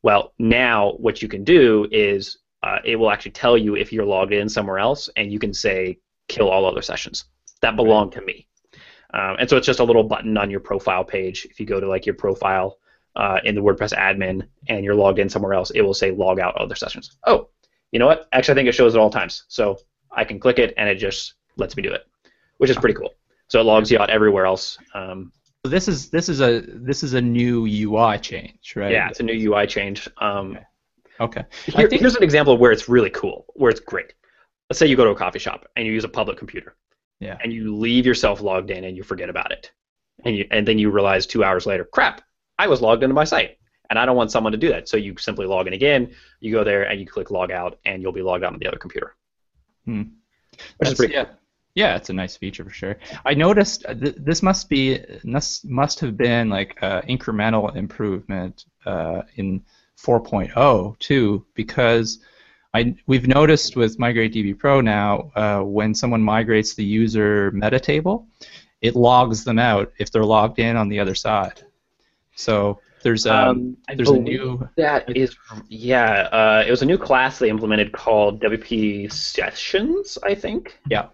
[0.02, 4.06] Well, now what you can do is uh, it will actually tell you if you're
[4.06, 7.26] logged in somewhere else, and you can say kill all other sessions
[7.60, 8.48] that belong to me.
[9.12, 11.46] Um, and so it's just a little button on your profile page.
[11.50, 12.78] If you go to like your profile
[13.16, 16.38] uh, in the WordPress admin and you're logged in somewhere else, it will say log
[16.38, 17.16] out other sessions.
[17.26, 17.48] Oh,
[17.92, 18.28] you know what?
[18.32, 19.44] Actually, I think it shows at all times.
[19.48, 19.78] So
[20.12, 22.02] I can click it and it just lets me do it,
[22.58, 23.14] which is pretty cool.
[23.48, 24.78] So it logs you out everywhere else.
[24.94, 25.32] Um,
[25.64, 28.92] so this is this is a this is a new UI change, right?
[28.92, 30.08] Yeah, it's a new UI change.
[30.18, 30.58] Um,
[31.20, 31.40] okay.
[31.40, 31.46] okay.
[31.72, 34.12] Here, think, here's an example of where it's really cool, where it's great.
[34.70, 36.76] Let's say you go to a coffee shop and you use a public computer.
[37.18, 37.38] Yeah.
[37.42, 39.72] And you leave yourself logged in and you forget about it,
[40.24, 42.20] and you and then you realize two hours later, crap,
[42.58, 43.58] I was logged into my site,
[43.90, 44.88] and I don't want someone to do that.
[44.88, 46.14] So you simply log in again.
[46.40, 48.66] You go there and you click log out, and you'll be logged out on the
[48.66, 49.14] other computer.
[49.84, 50.02] Hmm.
[50.52, 51.24] Which That's, is pretty yeah.
[51.24, 51.34] Cool.
[51.76, 52.96] Yeah, it's a nice feature for sure.
[53.26, 58.64] I noticed uh, th- this must be this must have been like uh, incremental improvement
[58.86, 59.62] uh, in
[59.98, 62.20] 4.0 too, because
[62.72, 67.78] I we've noticed with Migrate DB Pro now uh, when someone migrates the user meta
[67.78, 68.26] table,
[68.80, 71.62] it logs them out if they're logged in on the other side.
[72.36, 75.36] So there's um, um there's a new that is
[75.68, 80.78] yeah uh, it was a new class they implemented called WP Sessions I think.
[80.88, 81.08] Yeah.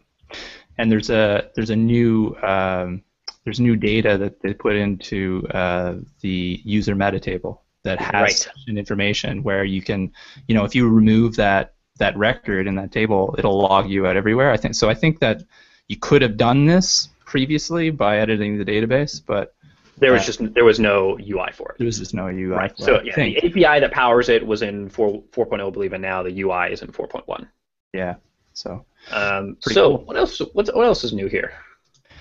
[0.78, 3.02] And there's a there's a new um,
[3.44, 8.78] there's new data that they put into uh, the user meta table that has right.
[8.78, 10.12] information where you can
[10.48, 14.16] you know if you remove that that record in that table it'll log you out
[14.16, 14.74] everywhere I think.
[14.74, 15.42] So I think that
[15.88, 19.54] you could have done this previously by editing the database but
[20.02, 21.78] there was just there was no UI for it.
[21.78, 22.56] There was just no UI.
[22.56, 22.72] Right.
[22.76, 26.22] So yeah, the API that powers it was in 4 4.0, I believe, and now
[26.22, 27.48] the UI is in 4.1.
[27.92, 28.16] Yeah.
[28.52, 28.84] So.
[29.10, 30.04] Um, so cool.
[30.04, 30.38] what else?
[30.52, 31.52] What, what else is new here?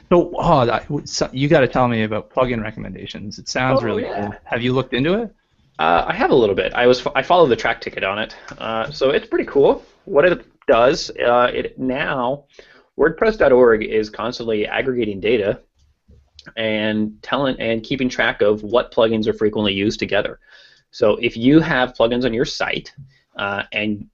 [0.09, 3.39] So, oh, that, so you got to tell me about plugin recommendations.
[3.39, 4.21] It sounds oh, really yeah.
[4.21, 4.35] cool.
[4.43, 5.33] Have you looked into it?
[5.79, 6.73] Uh, I have a little bit.
[6.73, 9.83] I was I followed the Trac ticket on it, uh, so it's pretty cool.
[10.05, 12.45] What it does, uh, it now
[12.99, 15.61] WordPress.org is constantly aggregating data
[16.55, 20.39] and telling and keeping track of what plugins are frequently used together.
[20.91, 22.93] So if you have plugins on your site
[23.35, 24.07] uh, and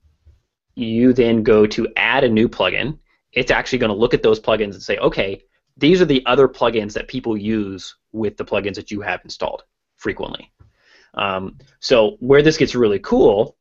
[0.74, 2.98] you then go to add a new plugin,
[3.32, 5.42] it's actually going to look at those plugins and say, okay,
[5.76, 9.64] these are the other plugins that people use with the plugins that you have installed
[9.96, 10.52] frequently.
[11.14, 13.56] Um, so where this gets really cool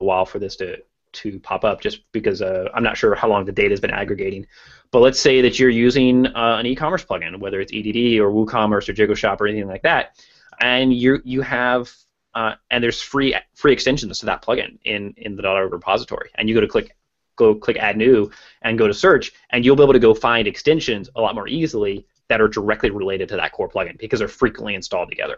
[0.00, 0.78] a while for this to
[1.12, 3.90] to pop up, just because uh, I'm not sure how long the data has been
[3.90, 4.46] aggregating.
[4.90, 8.88] But let's say that you're using uh, an e-commerce plugin, whether it's EDD or WooCommerce
[8.88, 10.16] or JigoShop or anything like that,
[10.60, 11.92] and you you have
[12.34, 16.48] uh, and there's free free extensions to that plugin in in the .org repository, and
[16.48, 16.94] you go to click
[17.36, 18.30] go click add new
[18.62, 21.48] and go to search, and you'll be able to go find extensions a lot more
[21.48, 25.36] easily that are directly related to that core plugin because they're frequently installed together.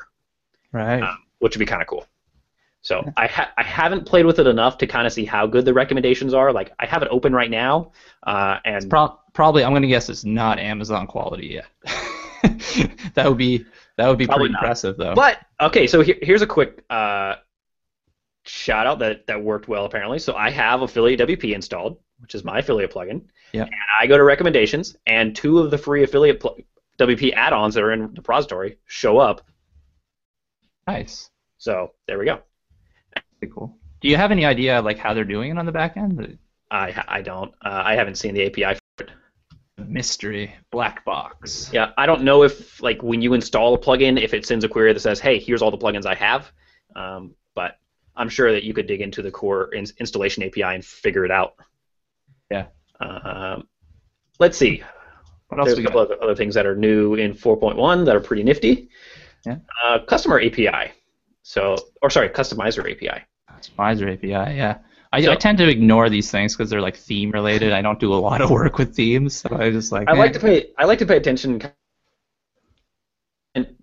[0.73, 1.03] Right.
[1.03, 2.07] Um, which would be kind of cool.
[2.83, 5.65] So I ha- I haven't played with it enough to kind of see how good
[5.65, 6.53] the recommendations are.
[6.53, 7.93] Like I have it open right now,
[8.27, 11.67] uh, and Pro- probably I'm gonna guess it's not Amazon quality yet.
[13.15, 13.67] that would be
[13.97, 14.63] that would be Probably pretty not.
[14.63, 15.15] impressive though.
[15.15, 17.35] But okay, so here, here's a quick uh,
[18.45, 20.19] shout out that that worked well apparently.
[20.19, 23.25] So I have Affiliate WP installed, which is my affiliate plugin.
[23.53, 23.67] Yep.
[23.67, 26.57] And I go to recommendations, and two of the free affiliate pl-
[26.99, 29.43] WP add-ons that are in the repository show up.
[30.87, 31.29] nice.
[31.59, 32.41] So there we go.
[33.41, 33.77] Pretty cool.
[34.01, 36.39] Do you have any idea like how they're doing it on the back end?
[36.71, 38.79] I I don't uh, I haven't seen the API.
[38.99, 39.11] For it.
[39.79, 41.71] Mystery black box.
[41.73, 44.69] Yeah, I don't know if like when you install a plugin, if it sends a
[44.69, 46.53] query that says, "Hey, here's all the plugins I have,"
[46.95, 47.79] um, but
[48.15, 51.31] I'm sure that you could dig into the core in- installation API and figure it
[51.31, 51.55] out.
[52.51, 52.67] Yeah.
[53.01, 53.67] Um,
[54.39, 54.83] let's see.
[55.49, 56.13] What else There's we a couple got?
[56.15, 58.91] of other things that are new in 4.1 that are pretty nifty.
[59.47, 59.57] Yeah.
[59.83, 60.93] Uh, customer API.
[61.43, 63.25] So, or sorry, customizer API.
[63.51, 64.57] Customizer API.
[64.57, 64.79] Yeah.
[65.13, 67.73] I, So- I tend to ignore these things because they're like theme related.
[67.73, 70.09] I don't do a lot of work with themes, so I just like.
[70.09, 70.19] I eh.
[70.19, 70.71] like to pay.
[70.79, 71.61] I like to pay attention,
[73.55, 73.77] and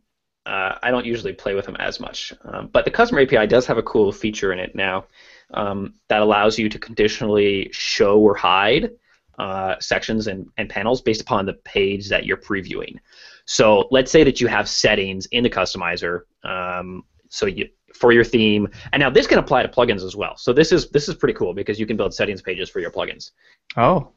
[0.46, 2.34] uh, I don't usually play with them as much.
[2.46, 5.06] Um, but the customer API does have a cool feature in it now
[5.54, 8.92] um, that allows you to conditionally show or hide
[9.38, 12.98] uh, sections and, and panels based upon the page that you're previewing.
[13.46, 16.22] So let's say that you have settings in the customizer.
[16.44, 20.38] Um, so you for your theme, and now this can apply to plugins as well.
[20.38, 22.92] So this is this is pretty cool because you can build settings pages for your
[22.92, 23.32] plugins
[23.76, 24.12] Oh.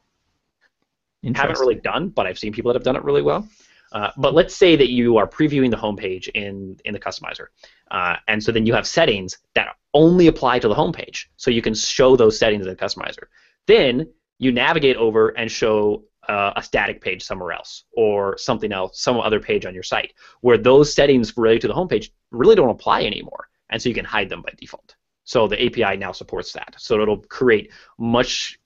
[1.34, 3.48] haven't really done, but I've seen people that have done it really well.
[3.92, 7.46] Uh, but let's say that you are previewing the homepage in in the customizer,
[7.90, 11.60] uh, and so then you have settings that only apply to the homepage, so you
[11.60, 13.24] can show those settings in the customizer.
[13.66, 14.08] Then
[14.38, 19.18] you navigate over and show uh, a static page somewhere else, or something else, some
[19.18, 23.02] other page on your site, where those settings related to the homepage really don't apply
[23.02, 24.94] anymore, and so you can hide them by default.
[25.24, 28.58] So the API now supports that, so it'll create much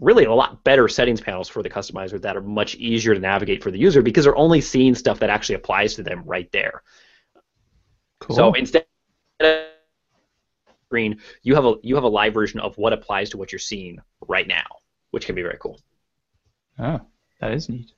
[0.00, 3.62] really a lot better settings panels for the customizer that are much easier to navigate
[3.62, 6.82] for the user because they're only seeing stuff that actually applies to them right there.
[8.20, 8.36] Cool.
[8.36, 8.86] So instead
[9.40, 9.64] of
[10.86, 13.58] screen, you have a you have a live version of what applies to what you're
[13.58, 14.66] seeing right now,
[15.10, 15.80] which can be very cool.
[16.78, 17.00] Oh,
[17.40, 17.92] that is neat.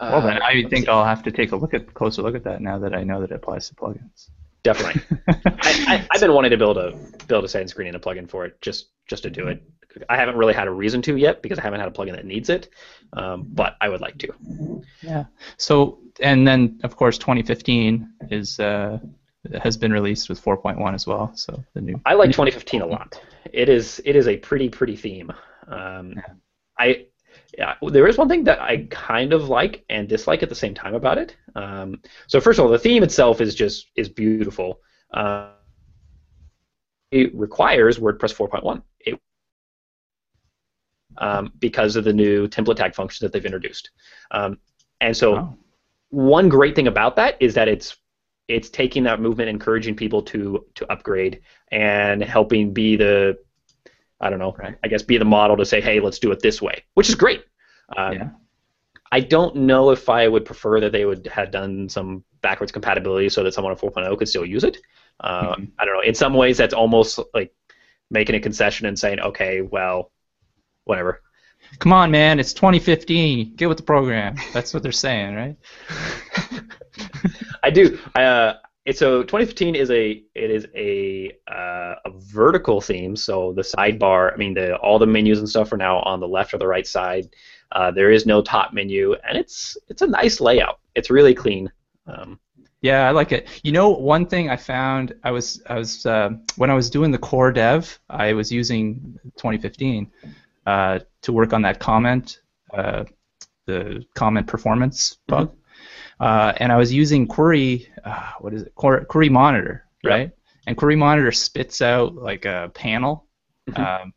[0.00, 0.88] Well, then Uh, I think.
[0.88, 3.20] I'll have to take a look at closer look at that now that I know
[3.20, 4.30] that it applies to plugins.
[4.62, 5.02] definitely.
[5.28, 6.92] I, I, I've been wanting to build a
[7.26, 9.62] build a settings screen and a plugin for it just just to do it.
[10.08, 12.24] I haven't really had a reason to yet because I haven't had a plugin that
[12.26, 12.68] needs it,
[13.14, 14.82] um, but I would like to.
[15.02, 15.24] Yeah.
[15.56, 18.98] So and then of course 2015 is uh,
[19.62, 21.32] has been released with 4.1 as well.
[21.34, 22.00] So the new.
[22.06, 23.20] I like 2015 a lot.
[23.52, 25.32] It is it is a pretty pretty theme.
[25.66, 26.34] Um, Yeah.
[26.78, 27.06] I
[27.58, 30.74] yeah, there is one thing that I kind of like and dislike at the same
[30.74, 31.36] time about it.
[31.56, 34.80] Um, so first of all, the theme itself is just is beautiful.
[35.12, 35.50] Uh,
[37.10, 38.80] it requires WordPress 4.1.
[39.00, 39.18] It
[41.18, 43.90] um, because of the new template tag function that they've introduced.
[44.30, 44.58] Um,
[45.00, 45.58] and so
[46.10, 47.96] one great thing about that is that it's
[48.46, 51.40] it's taking that movement, encouraging people to to upgrade
[51.72, 53.36] and helping be the
[54.20, 54.76] I don't know, Right.
[54.82, 57.14] I guess be the model to say, hey, let's do it this way, which is
[57.14, 57.44] great.
[57.96, 58.28] Um, Yeah.
[59.10, 63.28] I don't know if I would prefer that they would have done some backwards compatibility
[63.30, 64.76] so that someone on 4.0 could still use it.
[65.20, 65.70] Uh, Mhm.
[65.78, 66.02] I don't know.
[66.02, 67.52] In some ways, that's almost like
[68.10, 70.12] making a concession and saying, okay, well,
[70.84, 71.22] whatever.
[71.80, 72.38] Come on, man!
[72.40, 73.54] It's 2015.
[73.56, 74.36] Get with the program.
[74.54, 75.56] That's what they're saying, right?
[77.62, 77.98] I do.
[78.14, 83.16] Uh, it's so 2015 is a it is a uh, a vertical theme.
[83.16, 86.28] So the sidebar, I mean, the all the menus and stuff are now on the
[86.28, 87.28] left or the right side.
[87.72, 90.80] Uh, there is no top menu, and it's it's a nice layout.
[90.94, 91.70] It's really clean.
[92.06, 92.38] Um,
[92.80, 93.48] Yeah, I like it.
[93.64, 97.10] You know, one thing I found, I was, I was, uh, when I was doing
[97.10, 100.10] the core dev, I was using 2015
[100.66, 102.40] uh, to work on that comment,
[102.72, 103.04] uh,
[103.66, 105.52] the comment performance bug,
[106.20, 110.10] uh, and I was using Query, uh, what is it, Query, Query Monitor, Yeah.
[110.10, 110.30] right?
[110.66, 113.26] And Query Monitor spits out like a panel
[113.70, 113.78] Mhm.
[114.02, 114.12] um,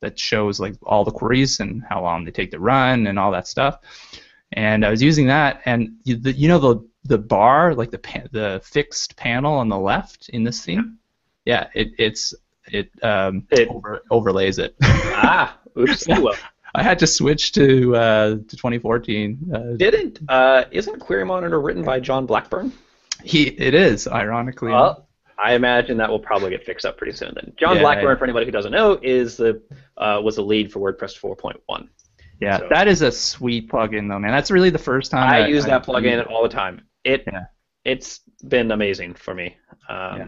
[0.00, 3.30] that shows like all the queries and how long they take to run and all
[3.32, 3.78] that stuff.
[4.52, 7.98] And I was using that, and you, the, you know the the bar, like the
[7.98, 10.98] pa- the fixed panel on the left in this theme.
[11.44, 12.34] Yeah, it, it's
[12.72, 14.74] it um, It- over, overlays it.
[14.82, 16.06] ah, oops.
[16.08, 16.34] Well.
[16.76, 19.50] I had to switch to uh, to 2014.
[19.54, 22.72] Uh, Didn't uh, isn't Query Monitor written by John Blackburn?
[23.24, 24.70] he it is ironically.
[24.72, 25.08] Well,
[25.42, 27.32] I imagine that will probably get fixed up pretty soon.
[27.34, 29.60] Then John Yeah, Blackburn, for anybody who doesn't know, is the
[29.96, 31.88] uh, was the lead for WordPress 4.1.
[32.40, 34.30] yeah, so- that is a sweet plugin though, man.
[34.32, 36.82] That's really the first time I that use that I- plugin all the time.
[37.04, 37.44] It Yeah.
[37.84, 39.56] it's been amazing for me.
[39.88, 40.26] Um, Yeah.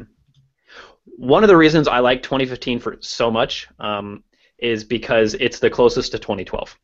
[1.16, 4.22] One of the reasons I like 2015 for so much um,
[4.58, 6.76] is because it's the closest to 2012,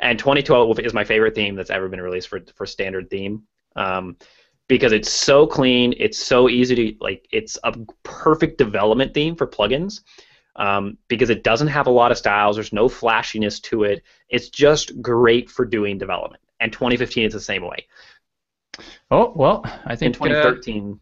[0.00, 3.42] and 2012 is my favorite theme that's ever been released for for standard theme.
[3.76, 4.16] Um,
[4.68, 7.26] because it's so clean, it's so easy to like.
[7.30, 10.00] It's a perfect development theme for plugins.
[10.56, 14.02] Um, because it doesn't have a lot of styles, there's no flashiness to it.
[14.30, 16.42] It's just great for doing development.
[16.60, 17.86] And 2015 is the same way.
[19.10, 21.00] Oh well, I In think uh, I 2013,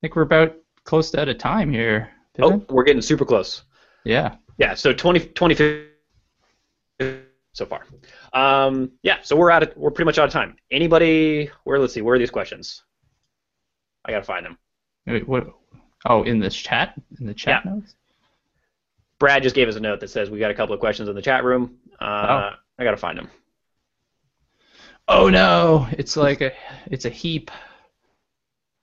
[0.00, 2.10] think we're about close to out of time here.
[2.40, 3.64] oh, we're getting super close.
[4.04, 4.36] yeah.
[4.60, 7.22] Yeah, so 20, 2015
[7.54, 7.86] so far.
[8.34, 10.56] Um, yeah, so we're out of, we're pretty much out of time.
[10.70, 11.50] Anybody?
[11.64, 11.78] Where?
[11.78, 12.02] Let's see.
[12.02, 12.82] Where are these questions?
[14.04, 14.58] I gotta find them.
[15.06, 15.46] Wait, what?
[16.04, 17.94] Oh, in this chat, in the chat notes.
[19.18, 21.14] Brad just gave us a note that says we got a couple of questions in
[21.14, 21.78] the chat room.
[21.98, 23.30] Uh, I gotta find them.
[25.08, 26.52] Oh no, it's like a
[26.86, 27.50] it's a heap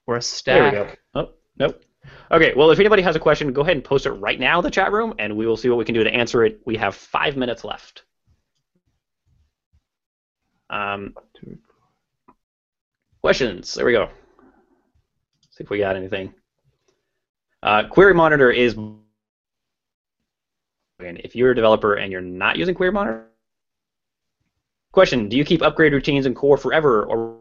[0.08, 0.74] or a stack.
[0.74, 0.96] There we go.
[1.14, 1.84] Oh, nope.
[2.32, 4.64] Okay, well, if anybody has a question, go ahead and post it right now in
[4.64, 6.60] the chat room, and we will see what we can do to answer it.
[6.66, 8.04] We have five minutes left.
[10.70, 11.14] Um,
[13.22, 13.74] questions.
[13.74, 14.10] There we go.
[15.52, 16.34] See if we got anything.
[17.64, 18.74] Uh, Query Monitor is.
[18.74, 19.02] and
[21.00, 23.28] If you're a developer and you're not using Query Monitor,
[24.92, 27.38] question: Do you keep upgrade routines in Core forever, or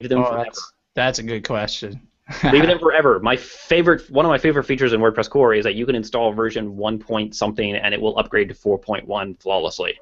[0.00, 0.44] them Oh, forever?
[0.44, 2.06] that's, that's a good question.
[2.52, 3.20] Leave it in forever.
[3.20, 6.32] My favorite, one of my favorite features in WordPress core is that you can install
[6.32, 9.98] version one point something and it will upgrade to 4.1 flawlessly.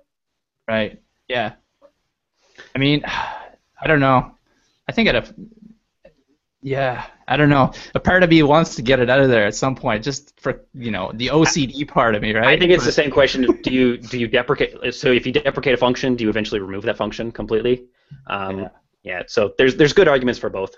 [0.66, 1.02] Right.
[1.28, 1.52] Yeah.
[2.74, 4.32] I mean, I don't know.
[4.88, 5.34] I think at a
[6.64, 7.72] yeah, I don't know.
[7.94, 10.32] A part of me wants to get it out of there at some point, just
[10.40, 12.46] for you know the OCD part of me, right?
[12.46, 13.60] I think it's the same question.
[13.62, 14.94] Do you do you deprecate?
[14.94, 17.84] So if you deprecate a function, do you eventually remove that function completely?
[18.28, 18.68] Um, Yeah.
[19.02, 19.22] yeah.
[19.26, 20.74] So there's there's good arguments for both.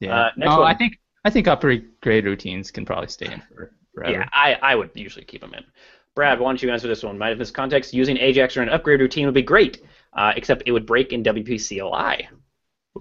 [0.00, 0.16] Yeah.
[0.16, 0.70] uh, next no, one.
[0.70, 4.12] I think I think upgrade routines can probably stay in for forever.
[4.12, 5.64] Yeah, I, I would usually keep them in.
[6.14, 7.18] Brad, why don't you answer this one?
[7.18, 7.92] Might have this context.
[7.92, 9.82] Using Ajax or an upgrade routine would be great,
[10.12, 12.28] uh, except it would break in WP CLI.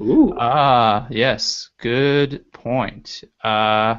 [0.02, 0.34] Ooh.
[0.38, 1.70] Ah, yes.
[1.80, 3.24] Good point.
[3.44, 3.98] Uh,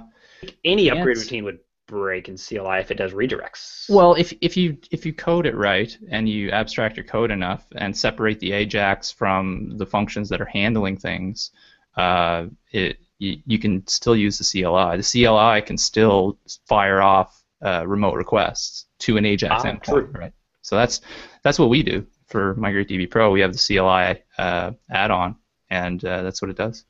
[0.64, 3.88] Any upgrade routine would break in CLI if it does redirects.
[3.88, 7.64] Well, if if you if you code it right and you abstract your code enough
[7.76, 11.52] and separate the AJAX from the functions that are handling things,
[11.96, 14.96] uh, it you, you can still use the CLI.
[15.00, 20.12] The CLI can still fire off uh, remote requests to an AJAX Ah, endpoint, true.
[20.14, 20.32] right?
[20.62, 21.00] So that's
[21.42, 23.30] that's what we do for MigrateDB Pro.
[23.30, 25.36] We have the CLI uh, add-on,
[25.70, 26.84] and uh, that's what it does.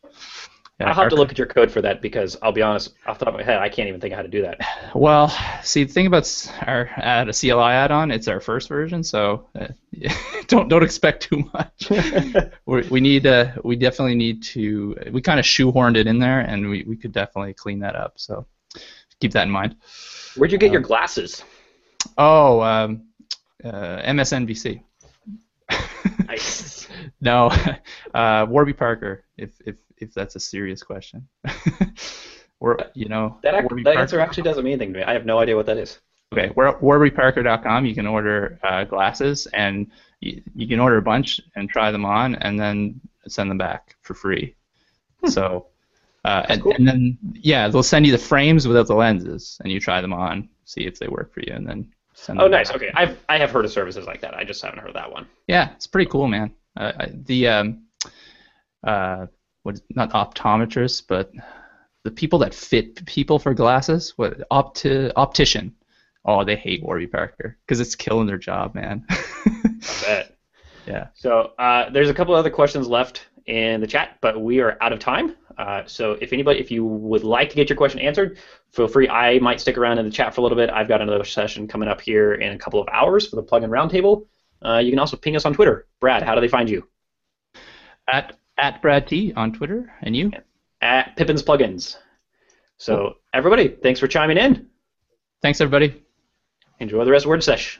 [0.81, 3.21] Yeah, I'll have to look at your code for that because I'll be honest, off
[3.21, 4.59] the top of my head, I can't even think of how to do that.
[4.93, 5.29] Well,
[5.63, 9.69] see, the thing about our add a CLI add-on, it's our first version, so uh,
[10.49, 11.91] don't don't expect too much.
[12.67, 16.41] we we need uh, we definitely need to we kind of shoehorned it in there,
[16.41, 18.15] and we, we could definitely clean that up.
[18.17, 18.45] So
[19.21, 19.77] keep that in mind.
[20.37, 21.45] Where'd you get your glasses?
[22.19, 23.05] Oh, um,
[23.65, 24.83] uh, MSNBC.
[26.27, 26.73] Nice.
[27.21, 27.51] No,
[28.13, 29.25] uh, Warby Parker.
[29.37, 31.27] If if if that's a serious question.
[32.61, 35.05] or you know, That, that answer actually doesn't mean anything to me.
[35.05, 35.99] I have no idea what that is.
[36.33, 37.87] Okay, warbyparker.com.
[37.87, 39.87] You can order uh, glasses, and
[40.21, 43.97] you, you can order a bunch and try them on, and then send them back
[44.03, 44.55] for free.
[45.27, 45.67] So,
[46.25, 46.63] uh, and, Hmm.
[46.65, 46.75] cool.
[46.77, 50.13] and then yeah, they'll send you the frames without the lenses, and you try them
[50.13, 52.47] on, see if they work for you, and then send them.
[52.47, 52.69] Oh, nice.
[52.69, 52.77] back.
[52.77, 54.35] Okay, I've I have heard of services like that.
[54.35, 55.27] I just haven't heard that one.
[55.47, 56.53] Yeah, it's pretty cool, man.
[56.77, 57.83] Uh, the um,
[58.83, 59.27] uh,
[59.65, 61.33] what not optometrists, but
[62.05, 64.13] the people that fit people for glasses.
[64.17, 65.75] What opti optician?
[66.25, 69.05] Oh, they hate Warby Parker because it's killing their job, man.
[69.11, 70.37] I bet.
[70.87, 71.09] yeah.
[71.15, 74.93] So uh, there's a couple other questions left in the chat, but we are out
[74.93, 75.35] of time.
[75.59, 78.39] Uh, so if anybody, if you would like to get your question answered,
[78.73, 79.09] feel free.
[79.09, 80.71] I might stick around in the chat for a little bit.
[80.71, 83.71] I've got another session coming up here in a couple of hours for the plug-in
[83.71, 84.27] roundtable.
[84.65, 85.87] Uh, you can also ping us on Twitter.
[86.01, 86.89] Brad, how do they find you?
[88.09, 90.33] At at Brad T on Twitter, and you.
[90.81, 91.97] At Pippin's Plugins.
[92.77, 94.69] So everybody, thanks for chiming in.
[95.43, 96.03] Thanks, everybody.
[96.81, 97.79] Enjoy the rest of WordSesh.